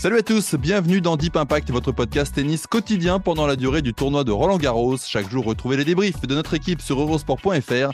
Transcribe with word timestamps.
Salut 0.00 0.16
à 0.16 0.22
tous, 0.22 0.54
bienvenue 0.54 1.02
dans 1.02 1.18
Deep 1.18 1.36
Impact, 1.36 1.70
votre 1.70 1.92
podcast 1.92 2.34
tennis 2.34 2.66
quotidien 2.66 3.20
pendant 3.20 3.46
la 3.46 3.54
durée 3.54 3.82
du 3.82 3.92
tournoi 3.92 4.24
de 4.24 4.32
Roland 4.32 4.56
Garros. 4.56 4.96
Chaque 4.96 5.28
jour, 5.28 5.44
retrouvez 5.44 5.76
les 5.76 5.84
débriefs 5.84 6.22
de 6.22 6.34
notre 6.34 6.54
équipe 6.54 6.80
sur 6.80 6.98
eurosport.fr. 6.98 7.92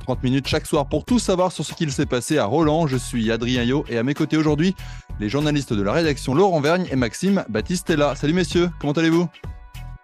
30 0.00 0.22
minutes 0.22 0.48
chaque 0.48 0.64
soir 0.64 0.86
pour 0.86 1.04
tout 1.04 1.18
savoir 1.18 1.52
sur 1.52 1.66
ce 1.66 1.74
qu'il 1.74 1.92
s'est 1.92 2.06
passé 2.06 2.38
à 2.38 2.46
Roland. 2.46 2.86
Je 2.86 2.96
suis 2.96 3.30
Adrien 3.30 3.64
Yo 3.64 3.84
et 3.90 3.98
à 3.98 4.02
mes 4.02 4.14
côtés 4.14 4.38
aujourd'hui, 4.38 4.74
les 5.20 5.28
journalistes 5.28 5.74
de 5.74 5.82
la 5.82 5.92
rédaction 5.92 6.34
Laurent 6.34 6.62
Vergne 6.62 6.88
et 6.90 6.96
Maxime 6.96 7.44
Baptistella. 7.50 8.16
Salut 8.16 8.32
messieurs, 8.32 8.70
comment 8.80 8.94
allez-vous? 8.94 9.28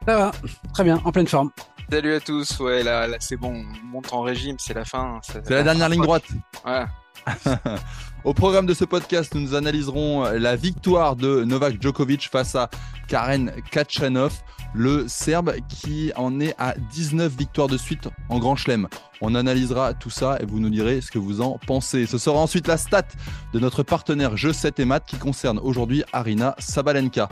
Ça 0.07 0.19
va, 0.19 0.33
très 0.75 0.85
bien, 0.85 1.01
en 1.03 1.13
pleine 1.13 1.29
forme. 1.29 1.51
Salut 1.91 2.13
à 2.13 2.21
tous, 2.21 2.61
ouais 2.61 2.83
là, 2.83 3.07
là 3.07 3.17
c'est 3.21 3.39
bon, 3.39 3.55
on 3.55 3.87
monte 3.87 4.13
en 4.13 4.21
régime, 4.21 4.57
c'est 4.59 4.75
la 4.75 4.85
fin. 4.85 5.19
C'est 5.23 5.49
la 5.49 5.63
dernière 5.63 5.89
ligne 5.89 6.03
droite. 6.03 6.25
Ouais. 6.67 6.85
Au 8.25 8.35
programme 8.35 8.67
de 8.67 8.75
ce 8.75 8.85
podcast, 8.85 9.35
nous 9.37 9.55
analyserons 9.55 10.25
la 10.25 10.57
victoire 10.57 11.15
de 11.15 11.45
Novak 11.45 11.81
Djokovic 11.81 12.29
face 12.29 12.57
à 12.57 12.69
Karen 13.07 13.53
Kachanov, 13.71 14.33
le 14.75 15.07
Serbe 15.07 15.55
qui 15.69 16.13
en 16.17 16.41
est 16.41 16.55
à 16.59 16.75
19 16.93 17.33
victoires 17.37 17.69
de 17.69 17.79
suite 17.79 18.09
en 18.29 18.39
Grand 18.41 18.57
Chelem. 18.57 18.89
On 19.21 19.37
analysera 19.37 19.95
tout 19.95 20.11
ça 20.11 20.37
et 20.41 20.47
vous 20.47 20.59
nous 20.59 20.69
direz 20.69 21.01
ce 21.01 21.13
que 21.13 21.19
vous 21.19 21.41
en 21.41 21.59
pensez. 21.65 22.07
Ce 22.07 22.19
sera 22.19 22.39
ensuite 22.39 22.67
la 22.67 22.77
stat 22.77 23.07
de 23.53 23.61
notre 23.61 23.85
partenaire 23.85 24.37
Jeu 24.37 24.53
7 24.53 24.81
et 24.81 24.85
Math 24.85 25.07
qui 25.07 25.17
concerne 25.17 25.61
aujourd'hui 25.61 26.03
Arina 26.13 26.57
Sabalenka. 26.59 27.29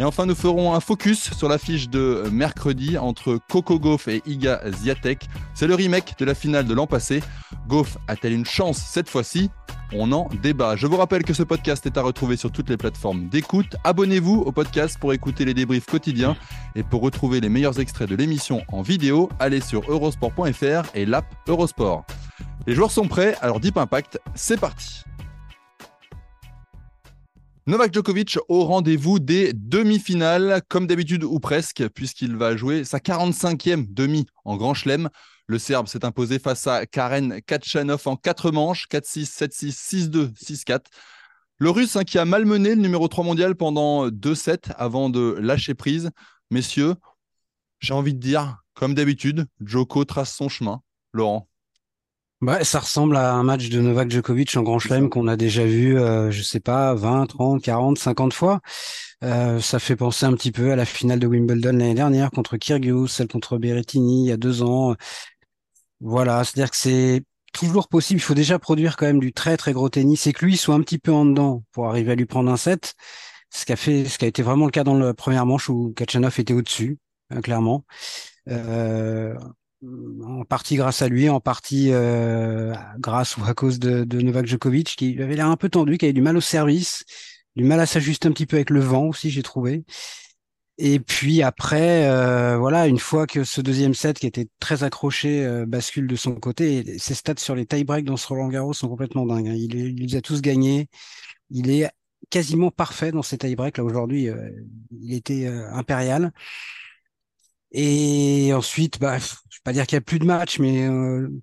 Et 0.00 0.04
enfin, 0.04 0.26
nous 0.26 0.34
ferons 0.34 0.74
un 0.74 0.80
focus 0.80 1.32
sur 1.32 1.48
l'affiche 1.48 1.88
de 1.88 2.24
mercredi 2.32 2.98
entre 2.98 3.38
Coco 3.48 3.78
Gauff 3.78 4.08
et 4.08 4.20
Iga 4.26 4.60
Ziatek. 4.68 5.28
C'est 5.54 5.68
le 5.68 5.76
remake 5.76 6.18
de 6.18 6.24
la 6.24 6.34
finale 6.34 6.66
de 6.66 6.74
l'an 6.74 6.88
passé. 6.88 7.22
Gauff 7.68 7.96
a-t-elle 8.08 8.32
une 8.32 8.44
chance 8.44 8.78
cette 8.78 9.08
fois-ci? 9.08 9.50
On 9.96 10.10
en 10.10 10.28
débat. 10.42 10.74
Je 10.74 10.88
vous 10.88 10.96
rappelle 10.96 11.22
que 11.22 11.32
ce 11.32 11.44
podcast 11.44 11.86
est 11.86 11.96
à 11.96 12.02
retrouver 12.02 12.36
sur 12.36 12.50
toutes 12.50 12.68
les 12.68 12.76
plateformes 12.76 13.28
d'écoute. 13.28 13.76
Abonnez-vous 13.84 14.42
au 14.44 14.50
podcast 14.50 14.98
pour 14.98 15.12
écouter 15.12 15.44
les 15.44 15.54
débriefs 15.54 15.86
quotidiens 15.86 16.36
et 16.74 16.82
pour 16.82 17.00
retrouver 17.00 17.40
les 17.40 17.48
meilleurs 17.48 17.78
extraits 17.78 18.08
de 18.08 18.16
l'émission 18.16 18.62
en 18.72 18.82
vidéo, 18.82 19.28
allez 19.38 19.60
sur 19.60 19.88
eurosport.fr 19.88 20.90
et 20.96 21.06
l'app 21.06 21.26
Eurosport. 21.46 22.04
Les 22.66 22.74
joueurs 22.74 22.90
sont 22.90 23.06
prêts, 23.06 23.36
alors 23.40 23.60
Deep 23.60 23.76
Impact, 23.76 24.18
c'est 24.34 24.58
parti. 24.58 25.04
Novak 27.68 27.94
Djokovic 27.94 28.38
au 28.48 28.64
rendez-vous 28.64 29.20
des 29.20 29.52
demi-finales, 29.54 30.60
comme 30.68 30.88
d'habitude 30.88 31.22
ou 31.22 31.38
presque, 31.38 31.84
puisqu'il 31.94 32.34
va 32.34 32.56
jouer 32.56 32.82
sa 32.82 32.98
45e 32.98 33.86
demi 33.88 34.26
en 34.44 34.56
Grand 34.56 34.74
Chelem. 34.74 35.08
Le 35.46 35.58
Serbe 35.58 35.88
s'est 35.88 36.04
imposé 36.04 36.38
face 36.38 36.66
à 36.66 36.86
Karen 36.86 37.40
Kachanov 37.42 38.02
en 38.06 38.16
4 38.16 38.50
manches, 38.50 38.86
4-6, 38.90 39.24
7-6, 39.26 40.08
6-2, 40.08 40.32
6-4. 40.34 40.86
Le 41.58 41.70
Russe 41.70 41.96
hein, 41.96 42.04
qui 42.04 42.18
a 42.18 42.24
malmené 42.24 42.70
le 42.74 42.80
numéro 42.80 43.08
3 43.08 43.24
mondial 43.24 43.54
pendant 43.54 44.08
2 44.08 44.34
sets 44.34 44.72
avant 44.76 45.10
de 45.10 45.36
lâcher 45.38 45.74
prise. 45.74 46.10
Messieurs, 46.50 46.94
j'ai 47.80 47.94
envie 47.94 48.14
de 48.14 48.20
dire, 48.20 48.62
comme 48.74 48.94
d'habitude, 48.94 49.46
Djoko 49.60 50.04
trace 50.04 50.34
son 50.34 50.48
chemin. 50.48 50.80
Laurent 51.12 51.48
bah, 52.40 52.62
ça 52.62 52.80
ressemble 52.80 53.16
à 53.16 53.32
un 53.32 53.42
match 53.42 53.70
de 53.70 53.80
Novak 53.80 54.10
Djokovic 54.10 54.54
en 54.56 54.62
Grand 54.62 54.78
Chelem 54.78 55.08
qu'on 55.08 55.28
a 55.28 55.36
déjà 55.36 55.64
vu, 55.64 55.98
euh, 55.98 56.30
je 56.30 56.42
sais 56.42 56.60
pas, 56.60 56.92
20, 56.92 57.26
30, 57.26 57.62
40, 57.62 57.96
50 57.96 58.34
fois. 58.34 58.60
Euh, 59.22 59.60
ça 59.60 59.78
fait 59.78 59.96
penser 59.96 60.26
un 60.26 60.34
petit 60.34 60.52
peu 60.52 60.70
à 60.70 60.76
la 60.76 60.84
finale 60.84 61.20
de 61.20 61.26
Wimbledon 61.26 61.72
l'année 61.72 61.94
dernière 61.94 62.30
contre 62.30 62.58
Kyrgios, 62.58 63.06
celle 63.06 63.28
contre 63.28 63.56
Berrettini 63.56 64.24
il 64.24 64.28
y 64.28 64.32
a 64.32 64.36
deux 64.36 64.62
ans. 64.62 64.94
Voilà, 66.00 66.44
c'est-à-dire 66.44 66.70
que 66.70 66.76
c'est 66.76 67.22
toujours 67.52 67.88
possible. 67.88 68.20
Il 68.20 68.22
faut 68.22 68.34
déjà 68.34 68.58
produire 68.58 68.96
quand 68.96 69.06
même 69.06 69.20
du 69.20 69.32
très 69.32 69.56
très 69.56 69.72
gros 69.72 69.88
tennis 69.88 70.26
et 70.26 70.32
que 70.32 70.44
lui 70.44 70.56
soit 70.56 70.74
un 70.74 70.80
petit 70.80 70.98
peu 70.98 71.12
en 71.12 71.24
dedans 71.24 71.64
pour 71.72 71.88
arriver 71.88 72.12
à 72.12 72.14
lui 72.14 72.26
prendre 72.26 72.50
un 72.50 72.56
set. 72.56 72.94
Ce 73.50 73.64
qui 73.64 73.72
a 73.72 73.76
fait, 73.76 74.04
ce 74.06 74.18
qui 74.18 74.24
a 74.24 74.28
été 74.28 74.42
vraiment 74.42 74.66
le 74.66 74.72
cas 74.72 74.84
dans 74.84 74.98
la 74.98 75.14
première 75.14 75.46
manche 75.46 75.68
où 75.68 75.92
Kachanov 75.96 76.38
était 76.40 76.54
au-dessus, 76.54 76.98
hein, 77.30 77.40
clairement. 77.40 77.84
Euh, 78.48 79.34
en 80.24 80.44
partie 80.44 80.76
grâce 80.76 81.02
à 81.02 81.08
lui, 81.08 81.28
en 81.28 81.40
partie 81.40 81.90
euh, 81.92 82.74
grâce 82.98 83.36
ou 83.36 83.44
à 83.44 83.54
cause 83.54 83.78
de, 83.78 84.04
de, 84.04 84.20
Novak 84.20 84.46
Djokovic, 84.46 84.96
qui 84.96 85.20
avait 85.22 85.36
l'air 85.36 85.48
un 85.48 85.56
peu 85.56 85.68
tendu, 85.68 85.98
qui 85.98 86.06
avait 86.06 86.12
du 86.12 86.22
mal 86.22 86.36
au 86.36 86.40
service, 86.40 87.04
du 87.56 87.64
mal 87.64 87.80
à 87.80 87.86
s'ajuster 87.86 88.28
un 88.28 88.32
petit 88.32 88.46
peu 88.46 88.56
avec 88.56 88.70
le 88.70 88.80
vent 88.80 89.04
aussi, 89.04 89.30
j'ai 89.30 89.42
trouvé. 89.42 89.84
Et 90.78 90.98
puis 90.98 91.42
après, 91.42 92.08
euh, 92.08 92.56
voilà, 92.58 92.88
une 92.88 92.98
fois 92.98 93.26
que 93.28 93.44
ce 93.44 93.60
deuxième 93.60 93.94
set 93.94 94.18
qui 94.18 94.26
était 94.26 94.48
très 94.58 94.82
accroché 94.82 95.44
euh, 95.44 95.66
bascule 95.66 96.08
de 96.08 96.16
son 96.16 96.34
côté, 96.34 96.98
ses 96.98 97.14
stats 97.14 97.34
sur 97.38 97.54
les 97.54 97.64
tie-breaks 97.64 98.04
dans 98.04 98.16
ce 98.16 98.26
Roland 98.26 98.48
Garros 98.48 98.72
sont 98.72 98.88
complètement 98.88 99.24
dingues. 99.24 99.48
Hein. 99.48 99.54
Il, 99.54 99.96
les 99.96 100.16
a 100.16 100.20
tous 100.20 100.42
gagnés. 100.42 100.88
Il 101.50 101.70
est 101.70 101.88
quasiment 102.30 102.70
parfait 102.72 103.12
dans 103.12 103.22
ses 103.22 103.38
tie-breaks. 103.38 103.78
Là 103.78 103.84
aujourd'hui, 103.84 104.28
euh, 104.28 104.50
il 104.90 105.14
était 105.14 105.46
impérial. 105.46 106.32
Et 107.70 108.52
ensuite, 108.54 109.00
bah, 109.00 109.18
je 109.18 109.24
vais 109.26 109.60
pas 109.64 109.72
dire 109.72 109.86
qu'il 109.86 109.96
y 109.96 109.98
a 109.98 110.00
plus 110.00 110.18
de 110.18 110.24
match, 110.24 110.58
mais 110.58 110.88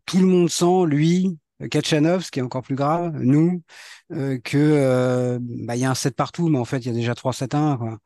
tout 0.06 0.20
le 0.20 0.26
monde 0.26 0.50
sent, 0.50 0.86
lui, 0.88 1.38
Kachanov, 1.70 2.24
ce 2.24 2.32
qui 2.32 2.40
est 2.40 2.42
encore 2.42 2.64
plus 2.64 2.76
grave, 2.76 3.14
nous, 3.20 3.62
que 4.10 5.38
bah, 5.66 5.76
il 5.76 5.82
y 5.82 5.86
a 5.86 5.90
un 5.92 5.96
7 5.96 6.16
partout, 6.16 6.48
mais 6.48 6.58
en 6.58 6.66
fait, 6.66 6.80
il 6.80 6.88
y 6.88 6.90
a 6.90 6.94
déjà 6.94 7.16
3 7.16 7.34
7 7.34 7.54
1 7.56 7.78
quoi. 7.78 8.00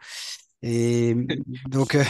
Et 0.66 1.16
donc, 1.70 1.96
euh, 1.96 2.03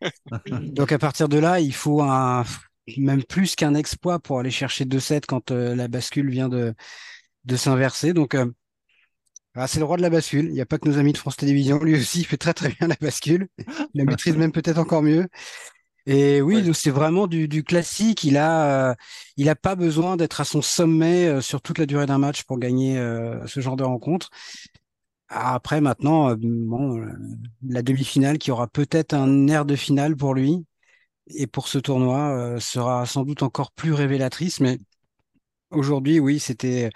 donc 0.62 0.92
à 0.92 0.98
partir 0.98 1.28
de 1.28 1.38
là, 1.38 1.60
il 1.60 1.74
faut 1.74 2.02
un 2.02 2.44
même 2.96 3.22
plus 3.22 3.54
qu'un 3.54 3.74
exploit 3.74 4.18
pour 4.18 4.38
aller 4.38 4.50
chercher 4.50 4.84
2 4.84 4.98
7 4.98 5.26
quand 5.26 5.50
euh, 5.50 5.74
la 5.76 5.88
bascule 5.88 6.30
vient 6.30 6.48
de 6.48 6.74
de 7.44 7.56
s'inverser. 7.56 8.12
Donc 8.12 8.36
ah, 9.54 9.66
c'est 9.66 9.80
le 9.80 9.84
roi 9.84 9.96
de 9.96 10.02
la 10.02 10.10
bascule. 10.10 10.46
Il 10.46 10.52
n'y 10.52 10.60
a 10.60 10.66
pas 10.66 10.78
que 10.78 10.88
nos 10.88 10.98
amis 10.98 11.12
de 11.12 11.18
France 11.18 11.36
Télévisions. 11.36 11.78
Lui 11.82 11.96
aussi, 11.96 12.20
il 12.20 12.24
fait 12.24 12.36
très 12.36 12.54
très 12.54 12.68
bien 12.68 12.86
la 12.86 12.96
bascule. 13.00 13.48
Il 13.58 13.98
la 13.98 14.04
maîtrise 14.04 14.36
même 14.36 14.52
peut-être 14.52 14.78
encore 14.78 15.02
mieux. 15.02 15.26
Et 16.06 16.40
oui, 16.40 16.62
ouais. 16.62 16.72
c'est 16.72 16.90
vraiment 16.90 17.26
du, 17.26 17.48
du, 17.48 17.62
classique. 17.64 18.24
Il 18.24 18.36
a, 18.36 18.90
euh, 18.90 18.94
il 19.36 19.48
a 19.48 19.56
pas 19.56 19.74
besoin 19.74 20.16
d'être 20.16 20.40
à 20.40 20.44
son 20.44 20.62
sommet 20.62 21.26
euh, 21.26 21.40
sur 21.40 21.60
toute 21.62 21.78
la 21.78 21.86
durée 21.86 22.06
d'un 22.06 22.18
match 22.18 22.44
pour 22.44 22.58
gagner 22.58 22.98
euh, 22.98 23.46
ce 23.46 23.60
genre 23.60 23.76
de 23.76 23.84
rencontre. 23.84 24.30
Après, 25.32 25.80
maintenant, 25.80 26.34
bon, 26.36 27.06
la 27.66 27.82
demi-finale 27.82 28.38
qui 28.38 28.50
aura 28.50 28.66
peut-être 28.66 29.14
un 29.14 29.46
air 29.46 29.64
de 29.64 29.76
finale 29.76 30.16
pour 30.16 30.34
lui 30.34 30.64
et 31.28 31.46
pour 31.46 31.68
ce 31.68 31.78
tournoi 31.78 32.58
sera 32.58 33.06
sans 33.06 33.22
doute 33.22 33.42
encore 33.44 33.70
plus 33.70 33.92
révélatrice. 33.92 34.58
Mais 34.58 34.78
aujourd'hui, 35.70 36.18
oui, 36.18 36.40
c'était 36.40 36.90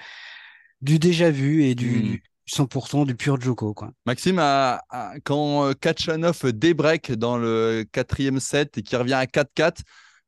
du 0.81 0.99
déjà 0.99 1.31
vu 1.31 1.63
et 1.63 1.77
du, 1.77 1.91
mmh. 1.91 2.19
100% 2.47 3.07
du 3.07 3.15
pur 3.15 3.41
Joko. 3.41 3.73
Quoi. 3.73 3.93
Maxime, 4.07 4.43
quand 5.25 5.73
Kachanov 5.81 6.45
débreak 6.53 7.13
dans 7.13 7.39
le 7.39 7.85
quatrième 7.91 8.41
set 8.41 8.79
et 8.79 8.83
qui 8.83 8.97
revient 8.97 9.15
à 9.15 9.27
4-4, 9.27 9.83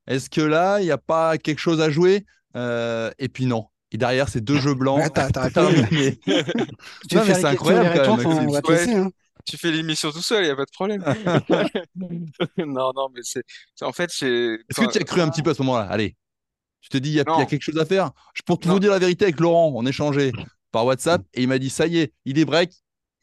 est-ce 0.07 0.29
que 0.29 0.41
là, 0.41 0.79
il 0.79 0.85
n'y 0.85 0.91
a 0.91 0.97
pas 0.97 1.37
quelque 1.37 1.59
chose 1.59 1.81
à 1.81 1.89
jouer? 1.89 2.25
Euh, 2.55 3.11
Et 3.19 3.29
puis 3.29 3.45
non. 3.45 3.67
Et 3.91 3.97
derrière, 3.97 4.27
c'est 4.29 4.41
deux 4.41 4.59
jeux 4.59 4.73
blancs. 4.73 5.01
Attends, 5.01 5.41
attends, 5.41 5.69
mais... 5.91 6.17
non, 7.13 7.23
mais 7.25 7.33
c'est 7.33 7.45
incroyable 7.45 8.01
quand 8.03 8.17
même, 8.17 8.27
on 8.27 8.51
va 8.51 8.61
te 8.61 8.71
laisser, 8.71 8.95
hein. 8.95 9.11
Tu 9.45 9.55
fais 9.55 9.71
l'émission 9.71 10.11
tout 10.11 10.21
seul, 10.21 10.43
il 10.43 10.47
n'y 10.47 10.51
a 10.51 10.57
pas 10.57 10.65
de 10.65 10.71
problème. 10.71 11.01
non, 12.57 12.91
non, 12.93 13.07
mais 13.15 13.21
c'est. 13.23 13.43
En 13.81 13.93
fait, 13.93 14.09
c'est. 14.11 14.27
Est-ce 14.27 14.81
que 14.81 14.91
tu 14.91 14.97
as 14.97 15.03
cru 15.05 15.21
un 15.21 15.29
petit 15.29 15.41
peu 15.41 15.51
à 15.51 15.53
ce 15.53 15.61
moment-là? 15.61 15.85
Allez. 15.85 16.17
Tu 16.81 16.89
te 16.89 16.97
dis, 16.97 17.11
il 17.11 17.13
y, 17.13 17.17
y, 17.17 17.21
a 17.21 17.45
quelque 17.45 17.61
chose 17.61 17.77
à 17.77 17.85
faire 17.85 18.11
Pour 18.45 18.59
tout 18.59 18.67
vous 18.69 18.79
dire 18.79 18.91
la 18.91 18.99
vérité 18.99 19.25
avec 19.25 19.39
Laurent, 19.39 19.71
on 19.73 19.85
échangeait 19.85 20.33
par 20.71 20.85
WhatsApp 20.85 21.21
et 21.33 21.43
il 21.43 21.47
m'a 21.47 21.59
dit 21.59 21.69
ça 21.69 21.87
y 21.87 21.99
est, 21.99 22.13
il 22.25 22.37
est 22.39 22.45
break. 22.45 22.73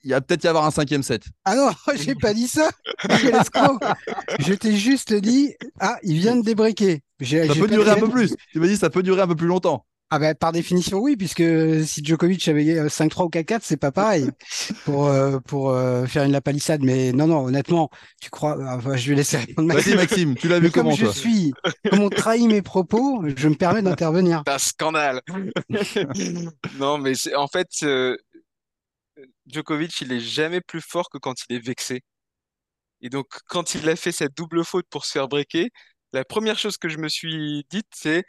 Il 0.02 0.10
va 0.10 0.20
peut-être 0.20 0.44
y 0.44 0.48
avoir 0.48 0.66
un 0.66 0.70
cinquième 0.70 1.02
set. 1.02 1.24
Ah 1.44 1.56
non, 1.56 1.70
j'ai 1.96 2.14
pas 2.14 2.34
dit 2.34 2.46
ça. 2.46 2.68
je 3.08 4.52
t'ai 4.52 4.76
juste 4.76 5.14
dit, 5.14 5.54
ah, 5.80 5.96
il 6.02 6.18
vient 6.18 6.36
de 6.36 6.42
débreaker. 6.42 6.98
Ça 7.22 7.54
peut 7.54 7.68
durer 7.68 7.90
un 7.90 7.96
peu 7.96 8.10
plus. 8.10 8.34
Tu 8.52 8.60
m'as 8.60 8.66
dit, 8.66 8.76
ça 8.76 8.90
peut 8.90 9.02
durer 9.02 9.22
un 9.22 9.26
peu 9.26 9.36
plus 9.36 9.46
longtemps. 9.46 9.86
Ah 10.10 10.18
bah, 10.18 10.34
par 10.34 10.52
définition, 10.52 10.98
oui, 10.98 11.16
puisque 11.16 11.42
si 11.84 12.04
Djokovic 12.04 12.46
avait 12.46 12.88
5-3 12.88 13.24
ou 13.24 13.28
4-4, 13.30 13.60
c'est 13.62 13.76
pas 13.76 13.90
pareil 13.90 14.30
pour, 14.84 15.06
euh, 15.06 15.38
pour 15.40 15.70
euh, 15.70 16.06
faire 16.06 16.24
une 16.24 16.32
la 16.32 16.40
palissade. 16.40 16.82
Mais 16.82 17.12
non, 17.12 17.26
non, 17.26 17.46
honnêtement, 17.46 17.90
tu 18.20 18.30
crois. 18.30 18.56
Enfin, 18.76 18.96
je 18.96 19.08
vais 19.08 19.16
laisser 19.16 19.38
répondre 19.38 19.66
Maxime. 19.68 19.94
Vas-y, 19.94 20.06
Maxime, 20.06 20.34
tu 20.36 20.48
l'as 20.48 20.58
vu 20.58 20.66
Mais 20.66 20.70
comme 20.70 20.84
comment, 20.84 20.94
je 20.94 21.06
toi 21.06 21.14
suis, 21.14 21.52
comme 21.90 22.00
on 22.00 22.10
trahit 22.10 22.46
mes 22.46 22.62
propos, 22.62 23.24
je 23.34 23.48
me 23.48 23.54
permets 23.54 23.82
d'intervenir. 23.82 24.42
C'est 24.46 24.52
un 24.52 24.58
scandale. 24.58 25.20
Non, 26.78 26.98
mais 26.98 27.14
c'est 27.14 27.34
en 27.34 27.46
fait, 27.46 27.68
euh, 27.82 28.16
Djokovic, 29.46 30.00
il 30.00 30.12
est 30.12 30.20
jamais 30.20 30.60
plus 30.60 30.80
fort 30.80 31.08
que 31.10 31.18
quand 31.18 31.34
il 31.48 31.56
est 31.56 31.64
vexé. 31.64 32.02
Et 33.00 33.10
donc, 33.10 33.26
quand 33.46 33.74
il 33.74 33.88
a 33.88 33.96
fait 33.96 34.12
cette 34.12 34.36
double 34.36 34.64
faute 34.64 34.86
pour 34.90 35.04
se 35.04 35.12
faire 35.12 35.28
breaker, 35.28 35.70
la 36.12 36.24
première 36.24 36.58
chose 36.58 36.76
que 36.78 36.88
je 36.88 36.98
me 36.98 37.08
suis 37.08 37.64
dite, 37.70 37.88
c'est 37.94 38.24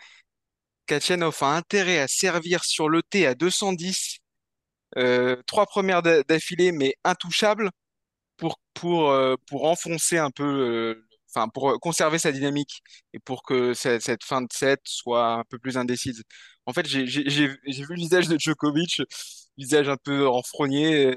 Kachanov 0.88 1.38
a 1.42 1.56
intérêt 1.58 2.00
à 2.00 2.08
servir 2.08 2.64
sur 2.66 2.90
le 2.90 3.04
T 3.04 3.26
à 3.28 3.36
210, 3.36 4.20
euh, 4.98 5.42
trois 5.48 5.66
premières 5.68 6.02
d'a- 6.04 6.24
d'affilée, 6.24 6.72
mais 6.72 6.96
intouchables, 7.04 7.70
pour, 8.38 8.60
pour, 8.74 9.12
euh, 9.12 9.36
pour 9.48 9.66
enfoncer 9.66 10.18
un 10.18 10.32
peu, 10.32 10.44
euh, 10.46 11.08
enfin, 11.36 11.50
pour 11.50 11.80
conserver 11.82 12.20
sa 12.20 12.32
dynamique 12.32 12.82
et 13.14 13.20
pour 13.20 13.44
que 13.44 13.74
cette, 13.74 14.24
fin 14.26 14.42
de 14.42 14.48
set 14.54 14.82
soit 14.86 15.36
un 15.36 15.44
peu 15.46 15.60
plus 15.60 15.78
indécise. 15.78 16.24
En 16.66 16.74
fait, 16.74 16.88
j'ai 16.88 17.04
vu 17.06 17.58
le 17.90 17.96
visage 17.98 18.28
de 18.28 18.38
Djokovic, 18.40 19.02
visage 19.58 19.90
un 19.90 19.98
peu 19.98 20.28
renfrogné. 20.28 21.14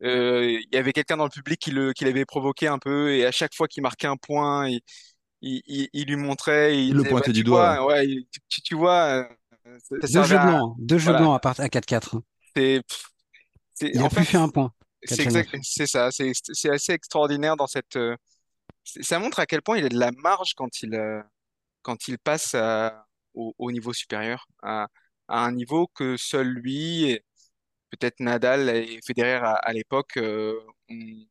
il 0.00 0.66
y 0.72 0.76
avait 0.76 0.92
quelqu'un 0.92 1.16
dans 1.16 1.24
le 1.24 1.30
public 1.30 1.58
qui 1.60 1.72
l'avait 2.04 2.24
provoqué 2.24 2.68
un 2.68 2.78
peu, 2.78 3.12
et 3.14 3.24
à 3.26 3.32
chaque 3.32 3.54
fois 3.54 3.68
qu'il 3.68 3.82
marquait 3.82 4.06
un 4.06 4.16
point, 4.16 4.68
il, 4.68 4.80
il, 5.42 5.62
il- 5.66 5.88
il 5.92 6.06
lui 6.08 6.16
montrait, 6.16 6.84
il 6.86 6.96
le 6.96 7.04
pointait 7.04 7.32
bah, 7.32 7.32
du 7.32 7.44
doigt, 7.44 7.78
vois, 7.78 7.86
ouais, 7.86 8.06
il- 8.08 8.28
tu, 8.48 8.62
tu 8.62 8.74
vois, 8.76 9.28
euh, 9.66 9.78
ça, 9.80 9.96
ça 10.08 10.08
Deux 10.08 10.24
jeux 10.24 10.38
à, 10.38 10.40
blancs, 10.40 10.74
deux 10.80 10.98
jeux 10.98 11.12
voilà, 11.12 11.14
blancs 11.14 11.36
à, 11.36 11.38
part, 11.38 11.60
à 11.60 11.68
4-4. 11.68 12.16
hein. 12.16 12.22
c'est, 12.56 12.82
c'est, 13.74 13.92
Il 13.92 14.02
pu 14.08 14.24
fait, 14.24 14.24
faire 14.24 14.40
un 14.42 14.48
point, 14.48 14.72
c'est 15.04 15.22
Kachanov. 15.24 15.46
exact, 15.46 15.56
c'est 15.62 15.86
ça, 15.86 16.10
c'est, 16.12 16.32
c'est 16.34 16.70
assez 16.70 16.92
extraordinaire 16.92 17.56
dans 17.56 17.66
cette, 17.66 17.96
euh, 17.96 18.16
ça 18.84 19.18
montre 19.18 19.40
à 19.40 19.46
quel 19.46 19.62
point 19.62 19.78
il 19.78 19.86
a 19.86 19.88
de 19.88 19.98
la 19.98 20.12
marge 20.12 20.54
quand 20.56 20.82
il, 20.82 20.94
euh, 20.94 21.22
quand 21.82 22.08
il 22.08 22.18
passe 22.18 22.54
à- 22.54 23.06
au, 23.34 23.54
au 23.58 23.72
niveau 23.72 23.92
supérieur, 23.94 24.46
à, 24.62 24.88
à 25.28 25.44
un 25.46 25.52
niveau 25.52 25.88
que 25.88 26.16
seul 26.18 26.48
lui, 26.48 27.04
et 27.10 27.24
peut-être 27.90 28.20
Nadal 28.20 28.70
et 28.70 29.00
Federer 29.06 29.34
à, 29.36 29.52
à 29.54 29.72
l'époque, 29.72 30.16
euh, 30.18 30.60
ont, 30.90 31.26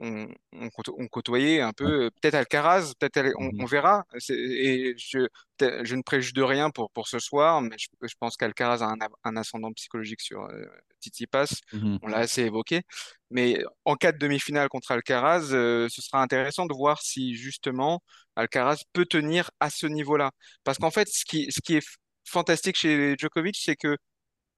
ont, 0.00 0.28
ont 0.52 0.70
côto- 0.70 0.96
ont 0.98 1.06
côtoyé 1.08 1.60
un 1.60 1.72
peu, 1.72 2.06
euh, 2.06 2.10
peut-être 2.20 2.34
Alcaraz, 2.34 2.92
peut-être 2.98 3.18
Al- 3.18 3.34
on, 3.38 3.50
on 3.58 3.64
verra. 3.66 4.04
Et 4.30 4.94
je, 4.98 5.18
ne 5.60 6.02
préjuge 6.02 6.32
de 6.32 6.42
rien 6.42 6.70
pour, 6.70 6.90
pour 6.90 7.08
ce 7.08 7.18
soir, 7.18 7.60
mais 7.60 7.76
je, 7.78 7.88
je 8.02 8.14
pense 8.18 8.36
qu'Alcaraz 8.36 8.82
a 8.82 8.94
un, 9.24 9.36
ascendant 9.36 9.72
psychologique 9.72 10.20
sur 10.20 10.42
euh, 10.44 10.64
Tsitsipas. 11.00 11.46
Mhm. 11.72 11.98
On 12.02 12.08
l'a 12.08 12.18
assez 12.18 12.42
évoqué. 12.42 12.82
Mais 13.30 13.62
en 13.84 13.94
cas 13.96 14.12
de 14.12 14.18
demi-finale 14.18 14.68
contre 14.68 14.92
Alcaraz, 14.92 15.52
euh, 15.52 15.88
ce 15.88 16.02
sera 16.02 16.22
intéressant 16.22 16.66
de 16.66 16.74
voir 16.74 17.00
si 17.02 17.34
justement 17.36 18.02
Alcaraz 18.36 18.82
peut 18.92 19.06
tenir 19.06 19.50
à 19.60 19.70
ce 19.70 19.86
niveau-là. 19.86 20.32
Parce 20.64 20.78
qu'en 20.78 20.90
fait, 20.90 21.08
ce 21.08 21.24
qui, 21.24 21.50
ce 21.50 21.60
qui 21.60 21.76
est 21.76 21.86
fantastique 22.24 22.76
chez 22.76 23.14
Djokovic, 23.18 23.56
c'est 23.58 23.76
que 23.76 23.96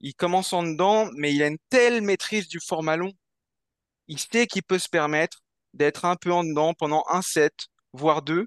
il 0.01 0.15
commence 0.15 0.53
en 0.53 0.63
dedans, 0.65 1.09
mais 1.17 1.33
il 1.35 1.43
a 1.43 1.47
une 1.47 1.59
telle 1.71 2.03
maîtrise 2.03 2.49
du 2.49 2.61
format 2.61 2.97
long. 2.97 3.13
Il 4.09 4.19
sait 4.19 4.47
qu'il 4.47 4.63
peut 4.63 4.79
se 4.79 4.89
permettre 4.89 5.39
d'être 5.75 6.05
un 6.05 6.17
peu 6.17 6.33
en 6.33 6.45
dedans 6.45 6.75
pendant 6.75 7.05
un 7.09 7.23
set, 7.23 7.55
voire 7.93 8.23
deux. 8.23 8.47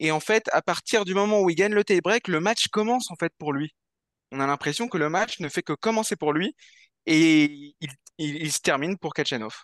Et 0.00 0.10
en 0.12 0.20
fait, 0.20 0.48
à 0.52 0.62
partir 0.62 1.04
du 1.04 1.14
moment 1.14 1.40
où 1.42 1.50
il 1.50 1.56
gagne 1.56 1.74
le 1.74 1.84
tie-break, 1.84 2.28
le 2.28 2.40
match 2.40 2.68
commence 2.68 3.10
en 3.10 3.16
fait 3.16 3.32
pour 3.38 3.52
lui. 3.52 3.74
On 4.32 4.40
a 4.40 4.46
l'impression 4.46 4.88
que 4.88 4.98
le 4.98 5.08
match 5.10 5.40
ne 5.40 5.48
fait 5.48 5.62
que 5.62 5.72
commencer 5.74 6.16
pour 6.16 6.32
lui 6.32 6.54
et 7.06 7.44
il, 7.44 7.74
il- 8.18 8.36
il 8.42 8.52
se 8.52 8.60
termine 8.60 8.98
pour 8.98 9.14
Kachanov. 9.14 9.54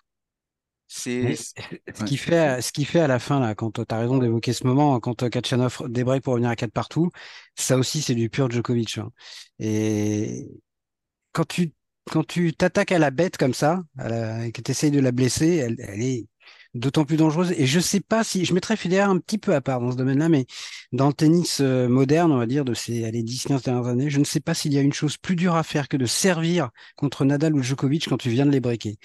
C'est 0.87 1.33
ce 1.33 2.03
qui 2.03 2.17
fait, 2.17 2.61
ce 2.61 2.71
qui 2.71 2.85
fait 2.85 2.99
à 2.99 3.07
la 3.07 3.17
fin, 3.19 3.39
là, 3.39 3.55
quand 3.55 3.71
tu 3.71 3.81
as 3.93 3.97
raison 3.97 4.19
d'évoquer 4.19 4.53
ce 4.53 4.65
moment, 4.65 4.99
quand 4.99 5.23
euh, 5.23 5.29
Kachanov 5.29 5.81
débreak 5.87 6.23
pour 6.23 6.33
revenir 6.33 6.51
à 6.51 6.55
4 6.55 6.71
partout, 6.73 7.09
ça 7.55 7.77
aussi, 7.77 8.01
c'est 8.01 8.13
du 8.15 8.29
pur 8.29 8.49
Djokovic. 8.49 8.97
hein. 8.99 9.11
Et 9.59 10.47
quand 11.33 11.45
tu 11.47 11.73
quand 12.11 12.25
tu 12.27 12.53
t'attaques 12.53 12.91
à 12.91 12.99
la 12.99 13.11
bête 13.11 13.37
comme 13.37 13.53
ça, 13.53 13.83
la- 13.95 14.45
et 14.47 14.51
que 14.51 14.61
tu 14.61 14.71
essayes 14.71 14.91
de 14.91 14.99
la 14.99 15.11
blesser, 15.11 15.55
elle, 15.57 15.75
elle 15.79 16.01
est 16.01 16.27
d'autant 16.73 17.05
plus 17.05 17.17
dangereuse. 17.17 17.51
Et 17.53 17.65
je 17.65 17.79
sais 17.79 17.99
pas 18.01 18.23
si 18.23 18.45
je 18.45 18.53
mettrais 18.53 18.75
Federer 18.75 19.01
un 19.03 19.17
petit 19.19 19.37
peu 19.37 19.53
à 19.55 19.61
part 19.61 19.79
dans 19.79 19.91
ce 19.91 19.97
domaine-là, 19.97 20.27
mais 20.29 20.45
dans 20.91 21.07
le 21.07 21.13
tennis 21.13 21.59
euh, 21.61 21.87
moderne, 21.87 22.31
on 22.31 22.37
va 22.37 22.45
dire, 22.47 22.65
de 22.65 22.73
ces 22.73 23.05
allez, 23.05 23.23
10-15 23.23 23.63
dernières 23.63 23.87
années, 23.87 24.09
je 24.09 24.19
ne 24.19 24.23
sais 24.25 24.39
pas 24.39 24.53
s'il 24.53 24.73
y 24.73 24.77
a 24.77 24.81
une 24.81 24.93
chose 24.93 25.17
plus 25.17 25.35
dure 25.35 25.55
à 25.55 25.63
faire 25.63 25.87
que 25.87 25.97
de 25.97 26.05
servir 26.05 26.69
contre 26.95 27.25
Nadal 27.25 27.55
ou 27.55 27.61
Djokovic 27.63 28.07
quand 28.09 28.17
tu 28.17 28.29
viens 28.29 28.45
de 28.45 28.51
les 28.51 28.59
breaker. 28.59 28.95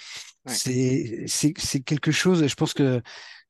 ouais. 0.45 0.61
C'est 0.61 1.25
c'est 1.27 1.55
c'est 1.59 1.81
quelque 1.81 2.11
chose, 2.13 2.47
je 2.47 2.55
pense 2.55 2.75
que 2.75 3.03